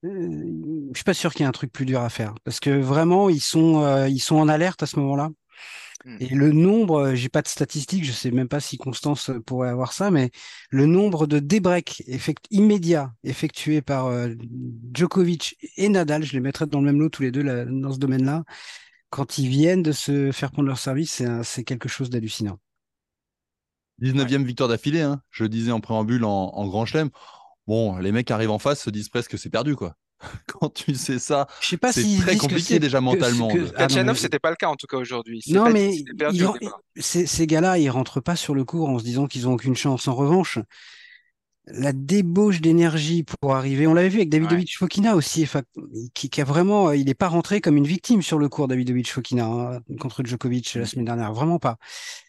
euh, 0.04 0.52
je 0.92 0.98
suis 0.98 1.04
pas 1.04 1.14
sûr 1.14 1.32
qu'il 1.32 1.42
y 1.42 1.44
ait 1.44 1.48
un 1.48 1.52
truc 1.52 1.72
plus 1.72 1.86
dur 1.86 2.00
à 2.02 2.10
faire 2.10 2.34
parce 2.44 2.60
que 2.60 2.70
vraiment 2.70 3.28
ils 3.30 3.40
sont 3.40 3.82
euh, 3.84 4.08
ils 4.08 4.20
sont 4.20 4.36
en 4.36 4.48
alerte 4.48 4.82
à 4.82 4.86
ce 4.86 4.98
moment-là. 5.00 5.30
Mm. 6.04 6.16
Et 6.20 6.28
le 6.28 6.52
nombre, 6.52 7.00
euh, 7.00 7.14
j'ai 7.14 7.28
pas 7.28 7.42
de 7.42 7.48
statistiques, 7.48 8.04
je 8.04 8.12
sais 8.12 8.30
même 8.30 8.48
pas 8.48 8.60
si 8.60 8.76
Constance 8.76 9.30
euh, 9.30 9.40
pourrait 9.40 9.68
avoir 9.68 9.92
ça, 9.92 10.10
mais 10.10 10.30
le 10.70 10.86
nombre 10.86 11.26
de 11.26 11.38
débreaks 11.38 12.02
effect 12.06 12.46
immédiats 12.50 13.12
effectués 13.24 13.82
par 13.82 14.06
euh, 14.06 14.34
Djokovic 14.94 15.56
et 15.76 15.88
Nadal, 15.88 16.24
je 16.24 16.32
les 16.32 16.40
mettrais 16.40 16.66
dans 16.66 16.80
le 16.80 16.86
même 16.86 17.00
lot 17.00 17.08
tous 17.08 17.22
les 17.22 17.30
deux 17.30 17.42
là, 17.42 17.64
dans 17.64 17.92
ce 17.92 17.98
domaine-là, 17.98 18.44
quand 19.10 19.38
ils 19.38 19.48
viennent 19.48 19.82
de 19.82 19.92
se 19.92 20.32
faire 20.32 20.50
prendre 20.52 20.68
leur 20.68 20.78
service, 20.78 21.22
c'est 21.42 21.64
quelque 21.64 21.88
chose 21.88 22.10
d'hallucinant. 22.10 22.58
19e 24.02 24.44
victoire 24.44 24.68
d'affilée, 24.68 25.00
hein. 25.00 25.22
je 25.30 25.44
le 25.44 25.48
disais 25.48 25.72
en 25.72 25.80
préambule 25.80 26.24
en, 26.24 26.30
en 26.54 26.68
Grand 26.68 26.84
Chelem. 26.84 27.08
Bon, 27.66 27.96
les 27.96 28.12
mecs 28.12 28.30
arrivent 28.30 28.50
en 28.50 28.58
face, 28.58 28.82
se 28.82 28.90
disent 28.90 29.08
presque 29.08 29.32
que 29.32 29.36
c'est 29.38 29.50
perdu, 29.50 29.76
quoi. 29.76 29.96
Quand 30.46 30.68
tu 30.72 30.94
sais 30.94 31.18
ça, 31.18 31.46
Je 31.60 31.68
sais 31.68 31.76
pas 31.76 31.92
c'est 31.92 32.02
très 32.20 32.36
compliqué 32.36 32.60
c'est- 32.74 32.78
déjà 32.78 33.00
mentalement. 33.00 33.48
que- 33.48 33.68
ah 33.76 33.86
Kachanov, 33.86 34.14
mais- 34.16 34.20
c'était 34.20 34.38
pas 34.38 34.50
le 34.50 34.56
cas 34.56 34.68
en 34.68 34.76
tout 34.76 34.86
cas 34.86 34.96
aujourd'hui. 34.96 35.42
Non, 35.48 35.64
pas 35.64 35.70
mais 35.70 35.92
perdu 36.18 36.44
ces, 36.96 37.26
ces 37.26 37.46
gars-là, 37.46 37.78
ils 37.78 37.88
rentrent 37.90 38.20
pas 38.20 38.34
sur 38.36 38.54
le 38.54 38.64
court 38.64 38.88
en 38.88 38.98
se 38.98 39.04
disant 39.04 39.26
qu'ils 39.26 39.46
ont 39.48 39.52
aucune 39.52 39.76
chance. 39.76 40.08
En 40.08 40.14
revanche, 40.14 40.58
la 41.70 41.92
débauche 41.92 42.60
d'énergie 42.60 43.24
pour 43.40 43.54
arriver, 43.54 43.86
on 43.86 43.92
l'avait 43.94 44.08
vu 44.08 44.16
avec 44.16 44.32
Ouais. 44.32 44.38
Davidovich 44.40 44.78
Fokina 44.78 45.14
aussi, 45.14 45.42
enfin, 45.42 45.62
qui, 46.14 46.30
qui 46.30 46.40
a 46.40 46.44
vraiment, 46.44 46.92
il 46.92 47.04
n'est 47.04 47.14
pas 47.14 47.28
rentré 47.28 47.60
comme 47.60 47.76
une 47.76 47.86
victime 47.86 48.22
sur 48.22 48.38
le 48.38 48.48
court, 48.48 48.68
Davidovich 48.68 49.12
Fokina, 49.12 49.44
hein, 49.44 49.80
contre 50.00 50.24
Djokovic 50.24 50.74
la 50.74 50.86
semaine 50.86 51.04
dernière, 51.04 51.32
vraiment 51.34 51.58
pas. 51.58 51.76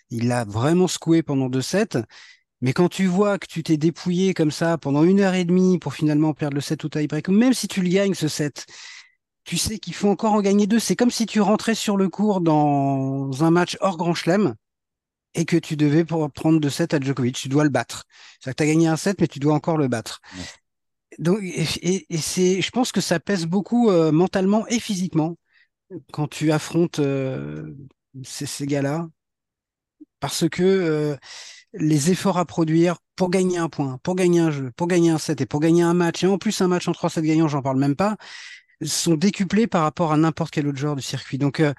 Il 0.10 0.28
l'a 0.28 0.44
vraiment 0.44 0.88
secoué 0.88 1.24
pendant 1.24 1.48
deux 1.50 1.62
sets. 1.62 1.98
Mais 2.62 2.74
quand 2.74 2.90
tu 2.90 3.06
vois 3.06 3.40
que 3.40 3.48
tu 3.48 3.64
t'es 3.64 3.78
dépouillé 3.78 4.34
comme 4.34 4.52
ça 4.52 4.78
pendant 4.78 5.04
une 5.04 5.22
heure 5.22 5.34
et 5.34 5.46
demie 5.46 5.80
pour 5.80 5.94
finalement 5.94 6.34
perdre 6.34 6.56
le 6.56 6.62
set 6.62 6.84
au 6.84 6.90
tie-break, 6.90 7.30
même 7.30 7.54
si 7.54 7.68
tu 7.68 7.82
le 7.82 7.90
gagnes 7.90 8.14
ce 8.14 8.28
set, 8.28 8.66
tu 9.46 9.58
sais 9.58 9.80
qu'il 9.80 9.94
faut 9.94 10.10
encore 10.10 10.34
en 10.34 10.42
gagner 10.42 10.68
deux. 10.68 10.80
C'est 10.80 10.96
comme 10.96 11.12
si 11.12 11.26
tu 11.26 11.40
rentrais 11.42 11.76
sur 11.76 11.96
le 11.98 12.10
court 12.10 12.42
dans 12.42 13.44
un 13.44 13.52
match 13.52 13.78
hors 13.80 13.98
Grand 13.98 14.14
Chelem 14.14 14.56
et 15.36 15.46
que 15.46 15.58
tu 15.58 15.76
devais 15.78 16.04
pour 16.06 16.30
prendre 16.32 16.60
deux 16.60 16.70
sets 16.70 16.94
à 16.94 17.00
Djokovic. 17.00 17.36
Tu 17.36 17.50
dois 17.50 17.64
le 17.64 17.70
battre. 17.70 18.04
C'est-à-dire 18.40 18.56
que 18.56 18.64
tu 18.64 18.70
as 18.70 18.74
gagné 18.74 18.88
un 18.88 18.98
set, 18.98 19.22
mais 19.22 19.28
tu 19.28 19.40
dois 19.40 19.54
encore 19.54 19.78
le 19.78 19.88
battre. 19.88 20.20
Ouais. 20.38 20.44
Donc, 21.18 21.40
et, 21.42 21.66
et- 21.82 22.06
et 22.14 22.18
c'est, 22.18 22.62
je 22.62 22.70
pense 22.72 22.92
que 22.92 23.02
ça 23.02 23.20
pèse 23.20 23.46
beaucoup 23.46 23.90
euh, 23.90 24.12
mentalement 24.12 24.68
et 24.68 24.80
physiquement 24.80 25.38
quand 26.12 26.28
tu 26.28 26.52
affrontes 26.52 27.00
euh, 27.00 27.74
ces, 28.24 28.46
ces 28.46 28.66
gars-là. 28.68 29.08
Parce 30.20 30.48
que 30.50 30.64
euh, 30.64 31.16
les 31.74 32.12
efforts 32.12 32.38
à 32.38 32.46
produire 32.46 32.98
pour 33.16 33.30
gagner 33.30 33.58
un 33.58 33.70
point, 33.70 34.00
pour 34.04 34.16
gagner 34.16 34.40
un 34.40 34.52
jeu, 34.52 34.72
pour 34.76 34.88
gagner 34.88 35.12
un 35.12 35.18
set 35.18 35.42
et 35.42 35.46
pour 35.46 35.60
gagner 35.60 35.84
un 35.84 35.94
match, 35.94 36.24
et 36.24 36.28
en 36.28 36.38
plus 36.38 36.62
un 36.62 36.68
match 36.68 36.88
en 36.88 36.94
3 36.94 37.10
sets 37.10 37.22
gagnants, 37.22 37.48
j'en 37.48 37.62
parle 37.62 37.78
même 37.78 37.96
pas, 37.96 38.18
sont 38.84 39.16
décuplés 39.16 39.68
par 39.68 39.84
rapport 39.84 40.12
à 40.12 40.18
n'importe 40.18 40.52
quel 40.52 40.68
autre 40.68 40.78
joueur 40.78 40.96
du 40.96 41.02
circuit. 41.02 41.38
Donc, 41.38 41.60
euh, 41.60 41.74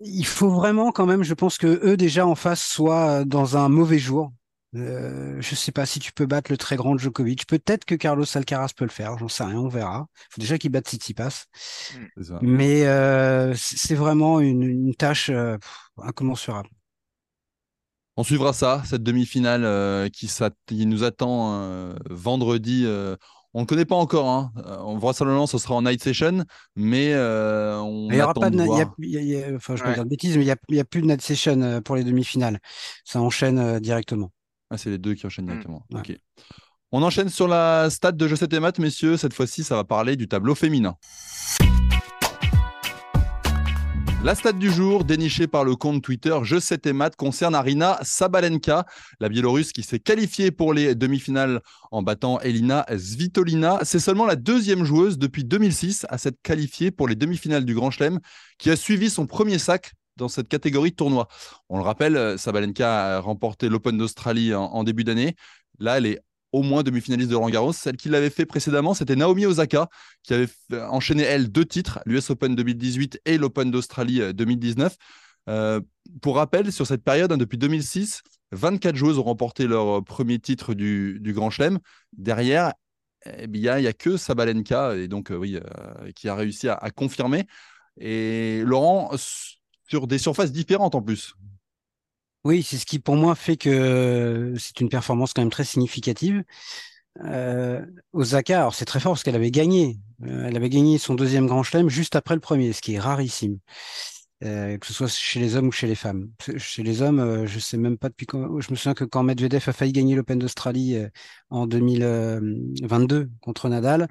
il 0.00 0.26
faut 0.26 0.50
vraiment 0.50 0.92
quand 0.92 1.06
même, 1.06 1.22
je 1.22 1.34
pense 1.34 1.58
que 1.58 1.80
eux 1.84 1.96
déjà 1.96 2.26
en 2.26 2.34
face 2.34 2.62
soient 2.62 3.24
dans 3.24 3.56
un 3.56 3.68
mauvais 3.68 3.98
jour. 3.98 4.32
Euh, 4.76 5.36
je 5.40 5.54
sais 5.54 5.70
pas 5.70 5.86
si 5.86 6.00
tu 6.00 6.12
peux 6.12 6.26
battre 6.26 6.50
le 6.50 6.56
très 6.56 6.76
grand 6.76 6.98
Djokovic. 6.98 7.46
Peut-être 7.46 7.84
que 7.84 7.94
Carlos 7.94 8.24
Alcaraz 8.34 8.70
peut 8.76 8.84
le 8.84 8.90
faire. 8.90 9.16
J'en 9.18 9.28
sais 9.28 9.44
rien, 9.44 9.58
on 9.58 9.68
verra. 9.68 10.06
faut 10.30 10.40
déjà 10.40 10.58
qu'il 10.58 10.70
batte 10.70 10.88
Tsitsipas. 10.88 11.44
Mais 12.42 12.86
euh, 12.86 13.54
c'est 13.56 13.94
vraiment 13.94 14.40
une, 14.40 14.62
une 14.62 14.94
tâche 14.94 15.30
euh, 15.30 15.56
incommensurable. 15.98 16.68
On 18.16 18.22
suivra 18.22 18.52
ça, 18.52 18.82
cette 18.86 19.02
demi-finale 19.02 19.64
euh, 19.64 20.08
qui, 20.08 20.28
nous 20.86 21.02
attend 21.02 21.54
euh, 21.54 21.94
vendredi. 22.08 22.84
euh, 22.86 23.16
on 23.54 23.60
ne 23.62 23.66
connaît 23.66 23.84
pas 23.84 23.96
encore. 23.96 24.28
Hein. 24.28 24.52
On 24.84 24.98
vraisemblablement, 24.98 25.46
ce 25.46 25.58
sera 25.58 25.74
en 25.74 25.82
night 25.82 26.02
session, 26.02 26.44
mais 26.76 27.12
on 27.80 28.08
Il 28.10 28.16
y 28.16 28.22
aura 28.22 28.34
pas 28.34 28.50
de 28.50 28.56
de, 28.56 28.62
na- 28.62 28.64
il 28.64 28.68
y 28.68 28.80
a- 28.80 28.84
voir. 28.84 28.94
y 29.10 29.16
a- 29.16 29.20
il 29.20 29.28
y 29.28 29.42
a- 29.42 29.54
enfin, 29.54 29.76
je 29.76 29.82
Ouais. 29.84 29.94
dire 29.94 30.04
mais 30.36 30.42
il 30.44 30.46
plus 30.84 31.02
de 31.02 31.06
night 31.06 31.22
session 31.22 31.80
pour 31.82 31.96
les 31.96 32.04
demi-finales. 32.04 32.58
Ça 33.04 33.20
enchaîne 33.20 33.78
directement. 33.80 34.30
Ah, 34.70 34.78
c'est 34.78 34.90
les 34.90 34.98
deux 34.98 35.14
qui 35.14 35.26
enchaînent 35.26 35.44
Mm. 35.46 35.48
directement. 35.48 35.82
Ok. 35.92 36.16
On 36.92 37.02
enchaîne 37.02 37.28
sur 37.28 37.48
la 37.48 37.90
stade 37.90 38.16
de 38.16 38.28
Je 38.28 38.36
sais 38.36 38.46
tes 38.48 38.60
maths, 38.60 38.78
messieurs. 38.78 39.16
Cette 39.16 39.34
fois-ci, 39.34 39.64
ça 39.64 39.74
va 39.76 39.82
parler 39.84 40.16
du 40.16 40.28
tableau 40.28 40.54
féminin. 40.54 40.94
La 44.24 44.34
stat 44.34 44.52
du 44.54 44.70
jour, 44.70 45.04
dénichée 45.04 45.46
par 45.46 45.64
le 45.64 45.76
compte 45.76 46.02
Twitter 46.02 46.34
Je 46.44 46.58
sais 46.58 46.78
tes 46.78 46.94
maths, 46.94 47.14
concerne 47.14 47.54
Arina 47.54 47.98
Sabalenka, 48.00 48.86
la 49.20 49.28
Biélorusse 49.28 49.70
qui 49.70 49.82
s'est 49.82 49.98
qualifiée 49.98 50.50
pour 50.50 50.72
les 50.72 50.94
demi-finales 50.94 51.60
en 51.90 52.02
battant 52.02 52.40
Elina 52.40 52.86
Svitolina. 52.88 53.80
C'est 53.82 53.98
seulement 53.98 54.24
la 54.24 54.36
deuxième 54.36 54.82
joueuse 54.84 55.18
depuis 55.18 55.44
2006 55.44 56.06
à 56.08 56.16
s'être 56.16 56.40
qualifiée 56.42 56.90
pour 56.90 57.06
les 57.06 57.16
demi-finales 57.16 57.66
du 57.66 57.74
Grand 57.74 57.90
Chelem 57.90 58.18
qui 58.56 58.70
a 58.70 58.76
suivi 58.76 59.10
son 59.10 59.26
premier 59.26 59.58
sac 59.58 59.92
dans 60.16 60.28
cette 60.28 60.48
catégorie 60.48 60.92
de 60.92 60.96
tournoi. 60.96 61.28
On 61.68 61.76
le 61.76 61.84
rappelle, 61.84 62.38
Sabalenka 62.38 63.16
a 63.16 63.20
remporté 63.20 63.68
l'Open 63.68 63.98
d'Australie 63.98 64.54
en, 64.54 64.64
en 64.64 64.84
début 64.84 65.04
d'année. 65.04 65.36
Là, 65.78 65.98
elle 65.98 66.06
est 66.06 66.20
au 66.54 66.62
moins 66.62 66.84
demi-finaliste 66.84 67.30
de 67.30 67.34
Roland 67.34 67.50
Garros. 67.50 67.72
Celle 67.72 67.96
qui 67.96 68.08
l'avait 68.08 68.30
fait 68.30 68.46
précédemment, 68.46 68.94
c'était 68.94 69.16
Naomi 69.16 69.44
Osaka, 69.44 69.88
qui 70.22 70.34
avait 70.34 70.48
enchaîné, 70.70 71.24
elle, 71.24 71.50
deux 71.50 71.64
titres, 71.64 71.98
l'US 72.06 72.30
Open 72.30 72.54
2018 72.54 73.20
et 73.24 73.38
l'Open 73.38 73.72
d'Australie 73.72 74.32
2019. 74.32 74.96
Euh, 75.48 75.52
euh, 75.52 75.80
pour 76.22 76.36
rappel, 76.36 76.72
sur 76.72 76.86
cette 76.86 77.02
période, 77.02 77.32
hein, 77.32 77.36
depuis 77.36 77.58
2006, 77.58 78.22
24 78.52 78.94
joueuses 78.94 79.18
ont 79.18 79.24
remporté 79.24 79.66
leur 79.66 80.04
premier 80.04 80.38
titre 80.38 80.74
du, 80.74 81.20
Grand 81.34 81.50
Chelem. 81.50 81.80
Derrière, 82.16 82.72
eh 83.26 83.46
il 83.52 83.60
n'y 83.60 83.68
a, 83.68 83.92
que 83.92 84.16
Sabalenka, 84.16 84.94
et 84.94 85.08
donc, 85.08 85.32
euh, 85.32 85.36
oui, 85.36 85.58
qui 86.14 86.28
a 86.28 86.36
réussi 86.36 86.68
à, 86.68 86.74
à 86.74 86.90
confirmer. 86.90 87.46
Et 87.98 88.62
Laurent, 88.64 89.10
sur 89.88 90.06
des 90.06 90.18
surfaces 90.18 90.52
différentes 90.52 90.94
en 90.94 91.02
plus. 91.02 91.34
Oui, 92.44 92.62
c'est 92.62 92.76
ce 92.76 92.84
qui 92.86 92.98
pour 92.98 93.16
moi 93.16 93.34
fait 93.34 93.56
que 93.56 94.54
c'est 94.58 94.80
une 94.80 94.88
performance 94.90 95.32
quand 95.32 95.42
même 95.42 95.50
très 95.50 95.64
significative. 95.64 96.44
Euh, 97.24 97.84
Osaka, 98.12 98.60
alors 98.60 98.74
c'est 98.74 98.84
très 98.84 99.00
fort 99.00 99.12
parce 99.12 99.22
qu'elle 99.22 99.36
avait 99.36 99.50
gagné. 99.50 99.98
Euh, 100.24 100.46
elle 100.46 100.56
avait 100.56 100.68
gagné 100.68 100.98
son 100.98 101.14
deuxième 101.14 101.46
grand 101.46 101.62
chelem 101.62 101.88
juste 101.88 102.16
après 102.16 102.34
le 102.34 102.40
premier, 102.40 102.72
ce 102.72 102.82
qui 102.82 102.94
est 102.94 103.00
rarissime. 103.00 103.58
Euh, 104.44 104.76
que 104.78 104.86
ce 104.86 104.92
soit 104.92 105.08
chez 105.08 105.40
les 105.40 105.56
hommes 105.56 105.68
ou 105.68 105.72
chez 105.72 105.86
les 105.86 105.94
femmes. 105.94 106.30
Chez 106.58 106.82
les 106.82 107.02
hommes, 107.02 107.20
euh, 107.20 107.46
je 107.46 107.58
sais 107.58 107.78
même 107.78 107.96
pas 107.96 108.08
depuis 108.10 108.26
quand. 108.26 108.60
Je 108.60 108.70
me 108.70 108.76
souviens 108.76 108.94
que 108.94 109.04
quand 109.04 109.22
Medvedev 109.22 109.64
a 109.68 109.72
failli 109.72 109.92
gagner 109.92 110.14
l'Open 110.16 110.38
d'Australie 110.38 110.96
euh, 110.96 111.08
en 111.50 111.66
2022 111.66 113.30
contre 113.40 113.68
Nadal, 113.70 114.08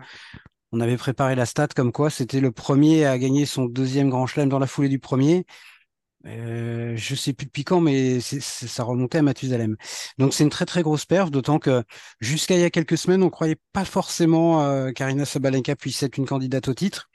on 0.71 0.79
avait 0.81 0.97
préparé 0.97 1.35
la 1.35 1.45
stat 1.45 1.67
comme 1.75 1.91
quoi 1.91 2.09
c'était 2.09 2.41
le 2.41 2.51
premier 2.51 3.05
à 3.05 3.17
gagner 3.19 3.45
son 3.45 3.65
deuxième 3.65 4.09
grand 4.09 4.25
chelem 4.27 4.49
dans 4.49 4.59
la 4.59 4.67
foulée 4.67 4.89
du 4.89 4.99
premier. 4.99 5.45
Euh, 6.25 6.93
je 6.95 7.15
sais 7.15 7.33
plus 7.33 7.45
depuis 7.45 7.63
quand, 7.63 7.81
mais 7.81 8.19
ça 8.21 8.83
remontait 8.83 9.17
à 9.17 9.21
Mathusalem. 9.21 9.75
Donc 10.17 10.33
c'est 10.33 10.43
une 10.43 10.49
très 10.49 10.65
très 10.65 10.81
grosse 10.81 11.05
perf, 11.05 11.31
d'autant 11.31 11.59
que 11.59 11.83
jusqu'à 12.21 12.55
il 12.55 12.61
y 12.61 12.63
a 12.63 12.69
quelques 12.69 12.97
semaines, 12.97 13.23
on 13.23 13.29
croyait 13.29 13.57
pas 13.73 13.85
forcément 13.85 14.63
euh, 14.63 14.91
Karina 14.91 15.25
Sabalenka 15.25 15.75
puisse 15.75 16.01
être 16.03 16.17
une 16.17 16.25
candidate 16.25 16.67
au 16.69 16.73
titre. 16.73 17.09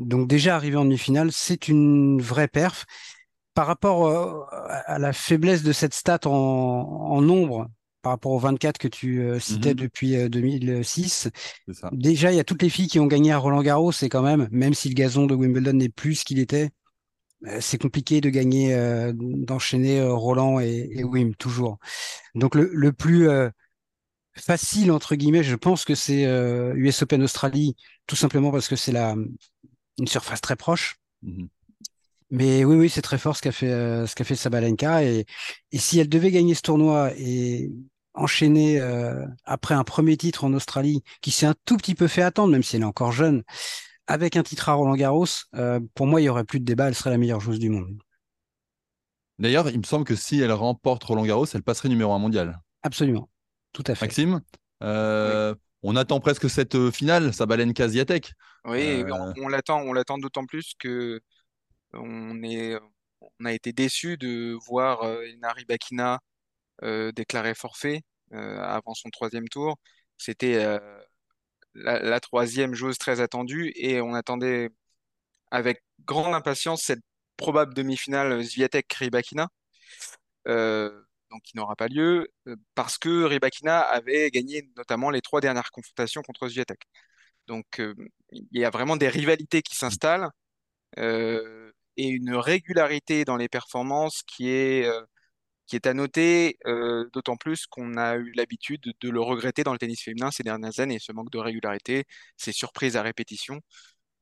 Donc 0.00 0.28
déjà 0.28 0.56
arrivé 0.56 0.76
en 0.76 0.84
demi-finale, 0.84 1.30
c'est 1.32 1.68
une 1.68 2.20
vraie 2.20 2.48
perf. 2.48 2.84
Par 3.54 3.68
rapport 3.68 4.08
euh, 4.08 4.40
à 4.86 4.98
la 4.98 5.12
faiblesse 5.12 5.62
de 5.62 5.72
cette 5.72 5.94
stat 5.94 6.18
en, 6.24 7.20
nombre, 7.22 7.68
par 8.02 8.10
rapport 8.10 8.32
aux 8.32 8.38
24 8.40 8.78
que 8.78 8.88
tu 8.88 9.20
euh, 9.20 9.38
citais 9.38 9.70
mhm. 9.70 9.76
depuis 9.76 10.28
2006. 10.28 11.30
Déjà, 11.92 12.32
il 12.32 12.36
y 12.36 12.40
a 12.40 12.44
toutes 12.44 12.62
les 12.62 12.68
filles 12.68 12.88
qui 12.88 12.98
ont 12.98 13.06
gagné 13.06 13.30
à 13.30 13.38
Roland 13.38 13.62
Garros, 13.62 13.92
c'est 13.92 14.08
quand 14.08 14.22
même, 14.22 14.48
même 14.50 14.74
si 14.74 14.88
le 14.88 14.94
gazon 14.94 15.26
de 15.26 15.36
Wimbledon 15.36 15.74
n'est 15.74 15.88
plus 15.88 16.16
ce 16.16 16.24
qu'il 16.24 16.40
était, 16.40 16.64
euh, 16.64 16.83
c'est 17.60 17.78
compliqué 17.80 18.20
de 18.20 18.30
gagner, 18.30 18.74
euh, 18.74 19.12
d'enchaîner 19.14 20.00
euh, 20.00 20.14
Roland 20.14 20.60
et, 20.60 21.04
Wim 21.04 21.34
toujours. 21.34 21.78
Donc 22.34 22.54
le, 22.54 22.92
plus 22.92 23.28
facile 24.36 24.90
entre 24.90 25.14
guillemets, 25.14 25.44
je 25.44 25.56
pense 25.56 25.84
que 25.84 25.94
c'est 25.94 26.24
US 26.74 27.02
Open 27.02 27.22
Australie, 27.22 27.76
tout 28.06 28.16
simplement 28.16 28.50
parce 28.50 28.68
que 28.68 28.76
c'est 28.76 28.92
la 28.92 29.14
une 29.98 30.08
surface 30.08 30.40
très 30.40 30.56
proche. 30.56 30.96
Mhm. 31.22 31.48
Mais 32.30 32.64
oui, 32.64 32.76
oui, 32.76 32.88
c'est 32.88 33.02
très 33.02 33.18
fort 33.18 33.36
ce 33.36 33.42
qu'a 33.42 33.52
fait 33.52 33.68
ce 33.68 34.14
qu'a 34.14 34.24
fait 34.24 34.34
Sabalenka 34.34 35.04
et, 35.04 35.24
et 35.70 35.78
si 35.78 36.00
elle 36.00 36.08
devait 36.08 36.32
gagner 36.32 36.54
ce 36.54 36.62
tournoi 36.62 37.12
et 37.16 37.70
enchaîner 38.14 38.80
après 39.44 39.74
un 39.74 39.84
premier 39.84 40.16
titre 40.16 40.44
en 40.44 40.54
Australie, 40.54 41.02
qui 41.20 41.30
s'est 41.30 41.46
un 41.46 41.54
tout 41.64 41.76
petit 41.76 41.94
peu 41.94 42.08
fait 42.08 42.22
attendre, 42.22 42.52
même 42.52 42.62
si 42.62 42.76
elle 42.76 42.82
est 42.82 42.86
encore 42.86 43.12
jeune, 43.12 43.44
avec 44.06 44.36
un 44.36 44.42
titre 44.42 44.68
à 44.68 44.74
Roland 44.74 44.94
Garros, 44.94 45.26
euh, 45.54 45.80
pour 45.94 46.06
moi, 46.06 46.20
il 46.20 46.24
n'y 46.24 46.28
aurait 46.28 46.44
plus 46.44 46.60
de 46.60 46.64
débat, 46.64 46.88
elle 46.88 46.94
serait 46.94 47.10
la 47.10 47.18
meilleure 47.18 47.40
joueuse 47.40 47.58
du 47.58 47.70
monde. 47.70 47.98
D'ailleurs, 49.38 49.68
il 49.68 49.78
me 49.78 49.84
semble 49.84 50.04
que 50.04 50.14
si 50.14 50.40
elle 50.40 50.52
remporte 50.52 51.02
Roland 51.04 51.24
Garros, 51.24 51.46
elle 51.54 51.62
passerait 51.62 51.88
numéro 51.88 52.12
un 52.12 52.18
mondial. 52.18 52.60
Absolument, 52.82 53.28
tout 53.72 53.82
à 53.86 53.94
fait. 53.94 54.06
Maxime, 54.06 54.40
euh, 54.82 55.54
on 55.82 55.96
attend 55.96 56.20
presque 56.20 56.48
cette 56.48 56.76
euh, 56.76 56.90
finale, 56.90 57.32
Sabalenka 57.32 57.88
Ziatek. 57.88 58.32
Oui, 58.64 59.04
on, 59.38 59.48
l'attend, 59.48 59.80
on 59.80 59.92
l'attend 59.92 60.18
d'autant 60.18 60.46
plus 60.46 60.74
que 60.78 61.20
on 61.92 62.42
est, 62.42 62.78
on 63.20 63.44
a 63.44 63.52
été 63.52 63.72
déçu 63.72 64.16
de 64.16 64.56
voir 64.66 65.04
Inari 65.26 65.64
Bakina 65.64 66.20
déclarer 67.14 67.54
forfait 67.54 68.02
avant 68.32 68.94
son 68.94 69.10
troisième 69.10 69.48
tour. 69.48 69.76
C'était 70.16 70.78
la, 71.74 72.20
troisième 72.20 72.74
joueuse 72.74 72.98
très 72.98 73.20
attendue 73.20 73.72
et 73.76 74.00
on 74.00 74.14
attendait 74.14 74.70
avec 75.50 75.82
grande 76.06 76.34
impatience 76.34 76.82
cette 76.82 77.02
probable 77.36 77.74
demi-finale 77.74 78.42
Zviatek-Rybakina, 78.42 79.48
euh, 80.48 80.90
donc 81.30 81.42
qui 81.42 81.56
n'aura 81.56 81.76
pas 81.76 81.88
lieu 81.88 82.28
euh, 82.48 82.56
parce 82.74 82.98
que 82.98 83.24
Rybakina 83.24 83.80
avait 83.80 84.30
gagné 84.30 84.70
notamment 84.76 85.10
les 85.10 85.20
trois 85.20 85.40
dernières 85.40 85.70
confrontations 85.70 86.22
contre 86.22 86.48
Zviatek. 86.48 86.80
Donc 87.46 87.80
euh, 87.80 87.94
il 88.32 88.46
y 88.52 88.64
a 88.64 88.70
vraiment 88.70 88.96
des 88.96 89.08
rivalités 89.08 89.62
qui 89.62 89.76
s'installent 89.76 90.30
et 90.96 92.08
une 92.08 92.34
régularité 92.34 93.24
dans 93.24 93.36
les 93.36 93.48
performances 93.48 94.22
qui 94.22 94.48
est 94.50 94.88
qui 95.66 95.76
est 95.76 95.86
à 95.86 95.94
noter, 95.94 96.58
euh, 96.66 97.08
d'autant 97.12 97.36
plus 97.36 97.66
qu'on 97.66 97.96
a 97.96 98.16
eu 98.16 98.32
l'habitude 98.32 98.92
de 99.00 99.10
le 99.10 99.20
regretter 99.20 99.64
dans 99.64 99.72
le 99.72 99.78
tennis 99.78 100.02
féminin 100.02 100.30
ces 100.30 100.42
dernières 100.42 100.80
années, 100.80 100.98
ce 101.00 101.12
manque 101.12 101.30
de 101.30 101.38
régularité, 101.38 102.04
ces 102.36 102.52
surprises 102.52 102.96
à 102.96 103.02
répétition. 103.02 103.60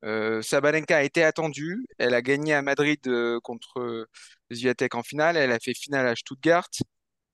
Euh, 0.05 0.41
Sabalenka 0.41 0.97
a 0.97 1.03
été 1.03 1.23
attendue, 1.23 1.85
elle 1.97 2.13
a 2.13 2.21
gagné 2.21 2.53
à 2.53 2.61
Madrid 2.61 2.99
euh, 3.07 3.39
contre 3.41 4.07
Zviatek 4.51 4.95
en 4.95 5.03
finale, 5.03 5.37
elle 5.37 5.51
a 5.51 5.59
fait 5.59 5.73
finale 5.73 6.07
à 6.07 6.15
Stuttgart. 6.15 6.69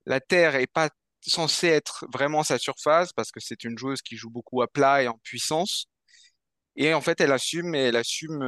La 0.06 0.20
terre 0.22 0.56
est 0.56 0.68
pas 0.68 0.90
censée 1.22 1.68
être 1.68 2.06
vraiment 2.14 2.44
sa 2.44 2.58
surface 2.60 3.14
parce 3.14 3.32
que 3.32 3.40
c'est 3.40 3.64
une 3.64 3.78
joueuse 3.78 4.02
qui 4.02 4.18
joue 4.18 4.30
beaucoup 4.30 4.62
à 4.62 4.68
plat 4.68 5.04
et 5.04 5.08
en 5.08 5.18
puissance. 5.24 5.88
Et 6.76 6.94
en 6.94 7.02
fait, 7.02 7.22
elle 7.22 7.32
assume 7.32 7.76
et 7.76 7.80
elle 7.80 7.96
assume 7.98 8.40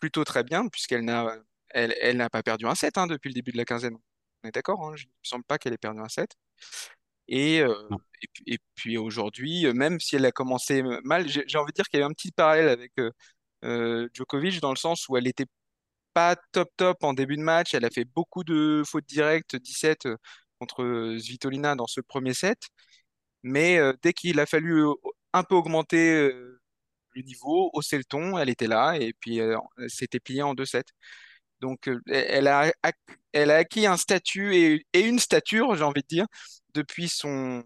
plutôt 0.00 0.24
très 0.24 0.44
bien 0.44 0.68
puisqu'elle 0.68 1.04
n'a 1.04 1.36
elle, 1.70 1.94
elle 2.00 2.16
n'a 2.16 2.30
pas 2.30 2.42
perdu 2.42 2.66
un 2.66 2.74
set 2.74 2.98
hein, 2.98 3.06
depuis 3.06 3.28
le 3.28 3.34
début 3.34 3.52
de 3.52 3.56
la 3.58 3.64
quinzaine. 3.64 3.96
On 4.42 4.48
est 4.48 4.52
d'accord, 4.52 4.84
hein, 4.86 4.96
je 4.96 5.04
ne 5.04 5.08
me 5.08 5.14
semble 5.22 5.44
pas 5.44 5.58
qu'elle 5.58 5.72
ait 5.72 5.78
perdu 5.78 6.00
un 6.00 6.08
set. 6.08 6.36
Et, 7.28 7.60
euh, 7.60 7.88
et, 8.46 8.58
puis, 8.74 8.98
aujourd'hui, 8.98 9.66
euh, 9.66 9.72
même 9.72 10.00
si 10.00 10.16
elle 10.16 10.26
a 10.26 10.32
commencé 10.32 10.82
mal, 11.04 11.28
j'ai 11.28 11.58
envie 11.58 11.70
de 11.72 11.76
dire 11.76 11.88
qu'il 11.88 12.00
y 12.00 12.02
a 12.02 12.06
un 12.06 12.12
petit 12.12 12.32
parallèle 12.32 12.68
avec 12.68 12.92
euh, 13.64 14.08
Djokovic 14.14 14.60
dans 14.60 14.70
le 14.70 14.76
sens 14.76 15.08
où 15.08 15.16
elle 15.16 15.24
n'était 15.24 15.46
pas 16.14 16.36
top 16.52 16.70
top 16.76 17.04
en 17.04 17.14
début 17.14 17.36
de 17.36 17.42
match. 17.42 17.74
Elle 17.74 17.84
a 17.84 17.90
fait 17.90 18.04
beaucoup 18.04 18.44
de 18.44 18.82
fautes 18.86 19.06
directes, 19.06 19.56
17 19.56 20.08
contre 20.58 21.16
Svitolina 21.20 21.76
dans 21.76 21.86
ce 21.86 22.00
premier 22.00 22.34
set. 22.34 22.58
Mais 23.42 23.78
dès 24.02 24.12
qu'il 24.12 24.40
a 24.40 24.46
fallu 24.46 24.84
un 25.32 25.42
peu 25.44 25.54
augmenter 25.56 26.30
le 27.14 27.22
niveau, 27.22 27.70
hausser 27.74 27.98
le 27.98 28.04
ton, 28.04 28.38
elle 28.38 28.50
était 28.50 28.66
là 28.66 28.96
et 28.98 29.12
puis 29.14 29.38
elle 29.38 29.58
s'était 29.88 30.20
pliée 30.20 30.42
en 30.42 30.54
2 30.54 30.66
sets. 30.66 30.84
Donc, 31.60 31.88
euh, 31.88 32.00
elle 32.06 32.48
a, 32.48 32.72
acquis 33.34 33.86
un 33.86 33.96
statut 33.96 34.54
et, 34.54 34.84
une 34.94 35.18
stature, 35.18 35.74
j'ai 35.76 35.84
envie 35.84 36.02
de 36.02 36.06
dire, 36.06 36.26
depuis 36.74 37.08
son, 37.08 37.62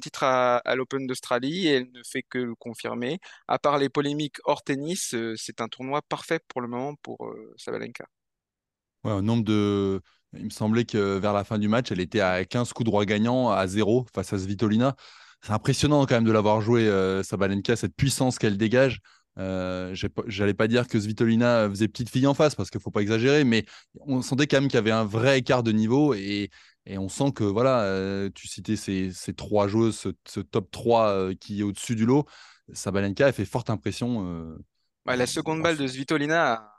titre 0.00 0.24
à, 0.24 0.74
l'Open 0.74 1.06
d'Australie 1.06 1.68
et 1.68 1.74
elle 1.76 1.90
ne 1.92 2.02
fait 2.04 2.22
que 2.22 2.38
le 2.38 2.54
confirmer. 2.54 3.18
À 3.46 3.58
part 3.58 3.78
les 3.78 3.88
polémiques 3.88 4.36
hors 4.44 4.62
tennis, 4.62 5.14
euh, 5.14 5.34
c'est 5.36 5.60
un 5.60 5.68
tournoi 5.68 6.02
parfait 6.02 6.40
pour 6.48 6.60
le 6.60 6.68
moment 6.68 6.94
pour 7.02 7.26
euh, 7.26 7.54
Sabalenka. 7.56 8.06
Ouais, 9.04 9.22
nombre 9.22 9.44
de. 9.44 10.00
Il 10.34 10.44
me 10.44 10.50
semblait 10.50 10.84
que 10.84 11.16
vers 11.16 11.32
la 11.32 11.42
fin 11.42 11.58
du 11.58 11.68
match, 11.68 11.90
elle 11.90 12.00
était 12.00 12.20
à 12.20 12.44
15 12.44 12.74
coups 12.74 12.84
droits 12.84 13.06
gagnants 13.06 13.50
à 13.50 13.66
0 13.66 14.06
face 14.14 14.34
à 14.34 14.38
Svitolina. 14.38 14.94
C'est 15.40 15.52
impressionnant 15.52 16.04
quand 16.04 16.16
même 16.16 16.24
de 16.24 16.32
l'avoir 16.32 16.60
joué, 16.60 16.84
Sabalenka, 17.22 17.76
cette 17.76 17.94
puissance 17.96 18.38
qu'elle 18.38 18.58
dégage. 18.58 19.00
Euh, 19.38 19.94
J'allais 20.26 20.54
pas 20.54 20.68
dire 20.68 20.88
que 20.88 20.98
Svitolina 20.98 21.68
faisait 21.68 21.88
petite 21.88 22.10
fille 22.10 22.26
en 22.26 22.34
face 22.34 22.54
parce 22.54 22.70
qu'il 22.70 22.80
faut 22.80 22.90
pas 22.90 23.02
exagérer, 23.02 23.44
mais 23.44 23.64
on 24.00 24.22
sentait 24.22 24.46
quand 24.46 24.60
même 24.60 24.68
qu'il 24.68 24.76
y 24.76 24.78
avait 24.78 24.90
un 24.90 25.04
vrai 25.04 25.38
écart 25.38 25.62
de 25.62 25.70
niveau 25.70 26.14
et, 26.14 26.50
et 26.86 26.98
on 26.98 27.08
sent 27.08 27.32
que 27.34 27.44
voilà, 27.44 27.82
euh, 27.82 28.30
tu 28.34 28.48
citais 28.48 28.76
ces, 28.76 29.12
ces, 29.12 29.34
trois 29.34 29.68
joueuses, 29.68 30.12
ce, 30.26 30.40
top 30.40 30.70
3 30.70 31.08
euh, 31.08 31.34
qui 31.34 31.60
est 31.60 31.62
au-dessus 31.62 31.94
du 31.94 32.06
lot. 32.06 32.26
Sabalenka 32.72 33.26
a 33.26 33.32
fait 33.32 33.44
forte 33.44 33.70
impression. 33.70 34.26
Euh, 34.26 34.56
bah, 35.04 35.14
la 35.14 35.26
seconde 35.26 35.62
balle 35.62 35.76
de 35.76 35.86
Svitolina 35.86 36.72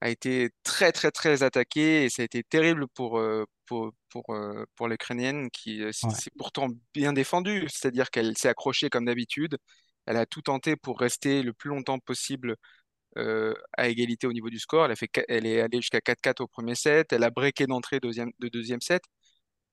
a, 0.00 0.10
été 0.10 0.50
très 0.64 0.92
très 0.92 1.10
très 1.10 1.42
attaquée 1.42 2.04
et 2.04 2.10
ça 2.10 2.22
a 2.22 2.24
été 2.24 2.42
terrible 2.42 2.86
pour, 2.94 3.22
pour, 3.66 3.92
pour, 4.08 4.24
pour 4.74 4.88
l'Ukrainienne 4.88 5.50
qui 5.50 5.82
s'est 5.92 6.30
pourtant 6.36 6.68
bien 6.92 7.12
défendue, 7.12 7.66
c'est-à-dire 7.68 8.10
qu'elle 8.10 8.36
s'est 8.36 8.48
accrochée 8.48 8.90
comme 8.90 9.04
d'habitude. 9.04 9.58
Elle 10.06 10.16
a 10.16 10.26
tout 10.26 10.42
tenté 10.42 10.76
pour 10.76 10.98
rester 10.98 11.42
le 11.42 11.52
plus 11.52 11.70
longtemps 11.70 11.98
possible 11.98 12.56
à 13.16 13.88
égalité 13.88 14.26
au 14.26 14.32
niveau 14.32 14.50
du 14.50 14.58
score. 14.58 14.86
Elle, 14.86 14.92
a 14.92 14.96
fait, 14.96 15.10
elle 15.28 15.46
est 15.46 15.60
allée 15.60 15.80
jusqu'à 15.80 16.00
4-4 16.00 16.42
au 16.42 16.46
premier 16.48 16.74
set. 16.74 17.12
Elle 17.12 17.24
a 17.24 17.30
breaké 17.30 17.66
d'entrée 17.66 18.00
deuxième, 18.00 18.30
de 18.38 18.48
deuxième 18.48 18.80
set. 18.80 19.02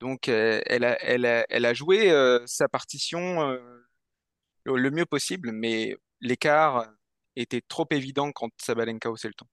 Donc, 0.02 0.28
elle, 0.28 0.84
a, 0.84 1.02
elle, 1.02 1.66
a, 1.66 1.74
joué 1.74 2.12
sa 2.46 2.68
partition 2.68 3.58
le 4.66 4.92
mieux 4.92 5.06
possible, 5.06 5.52
mais 5.52 5.96
l'écart 6.22 6.92
était 7.36 7.62
trop 7.62 7.88
évident 7.92 8.32
quand 8.32 8.50
Sabalenka 8.58 9.10
haussait 9.10 9.30
le 9.30 9.34
temps. 9.34 9.50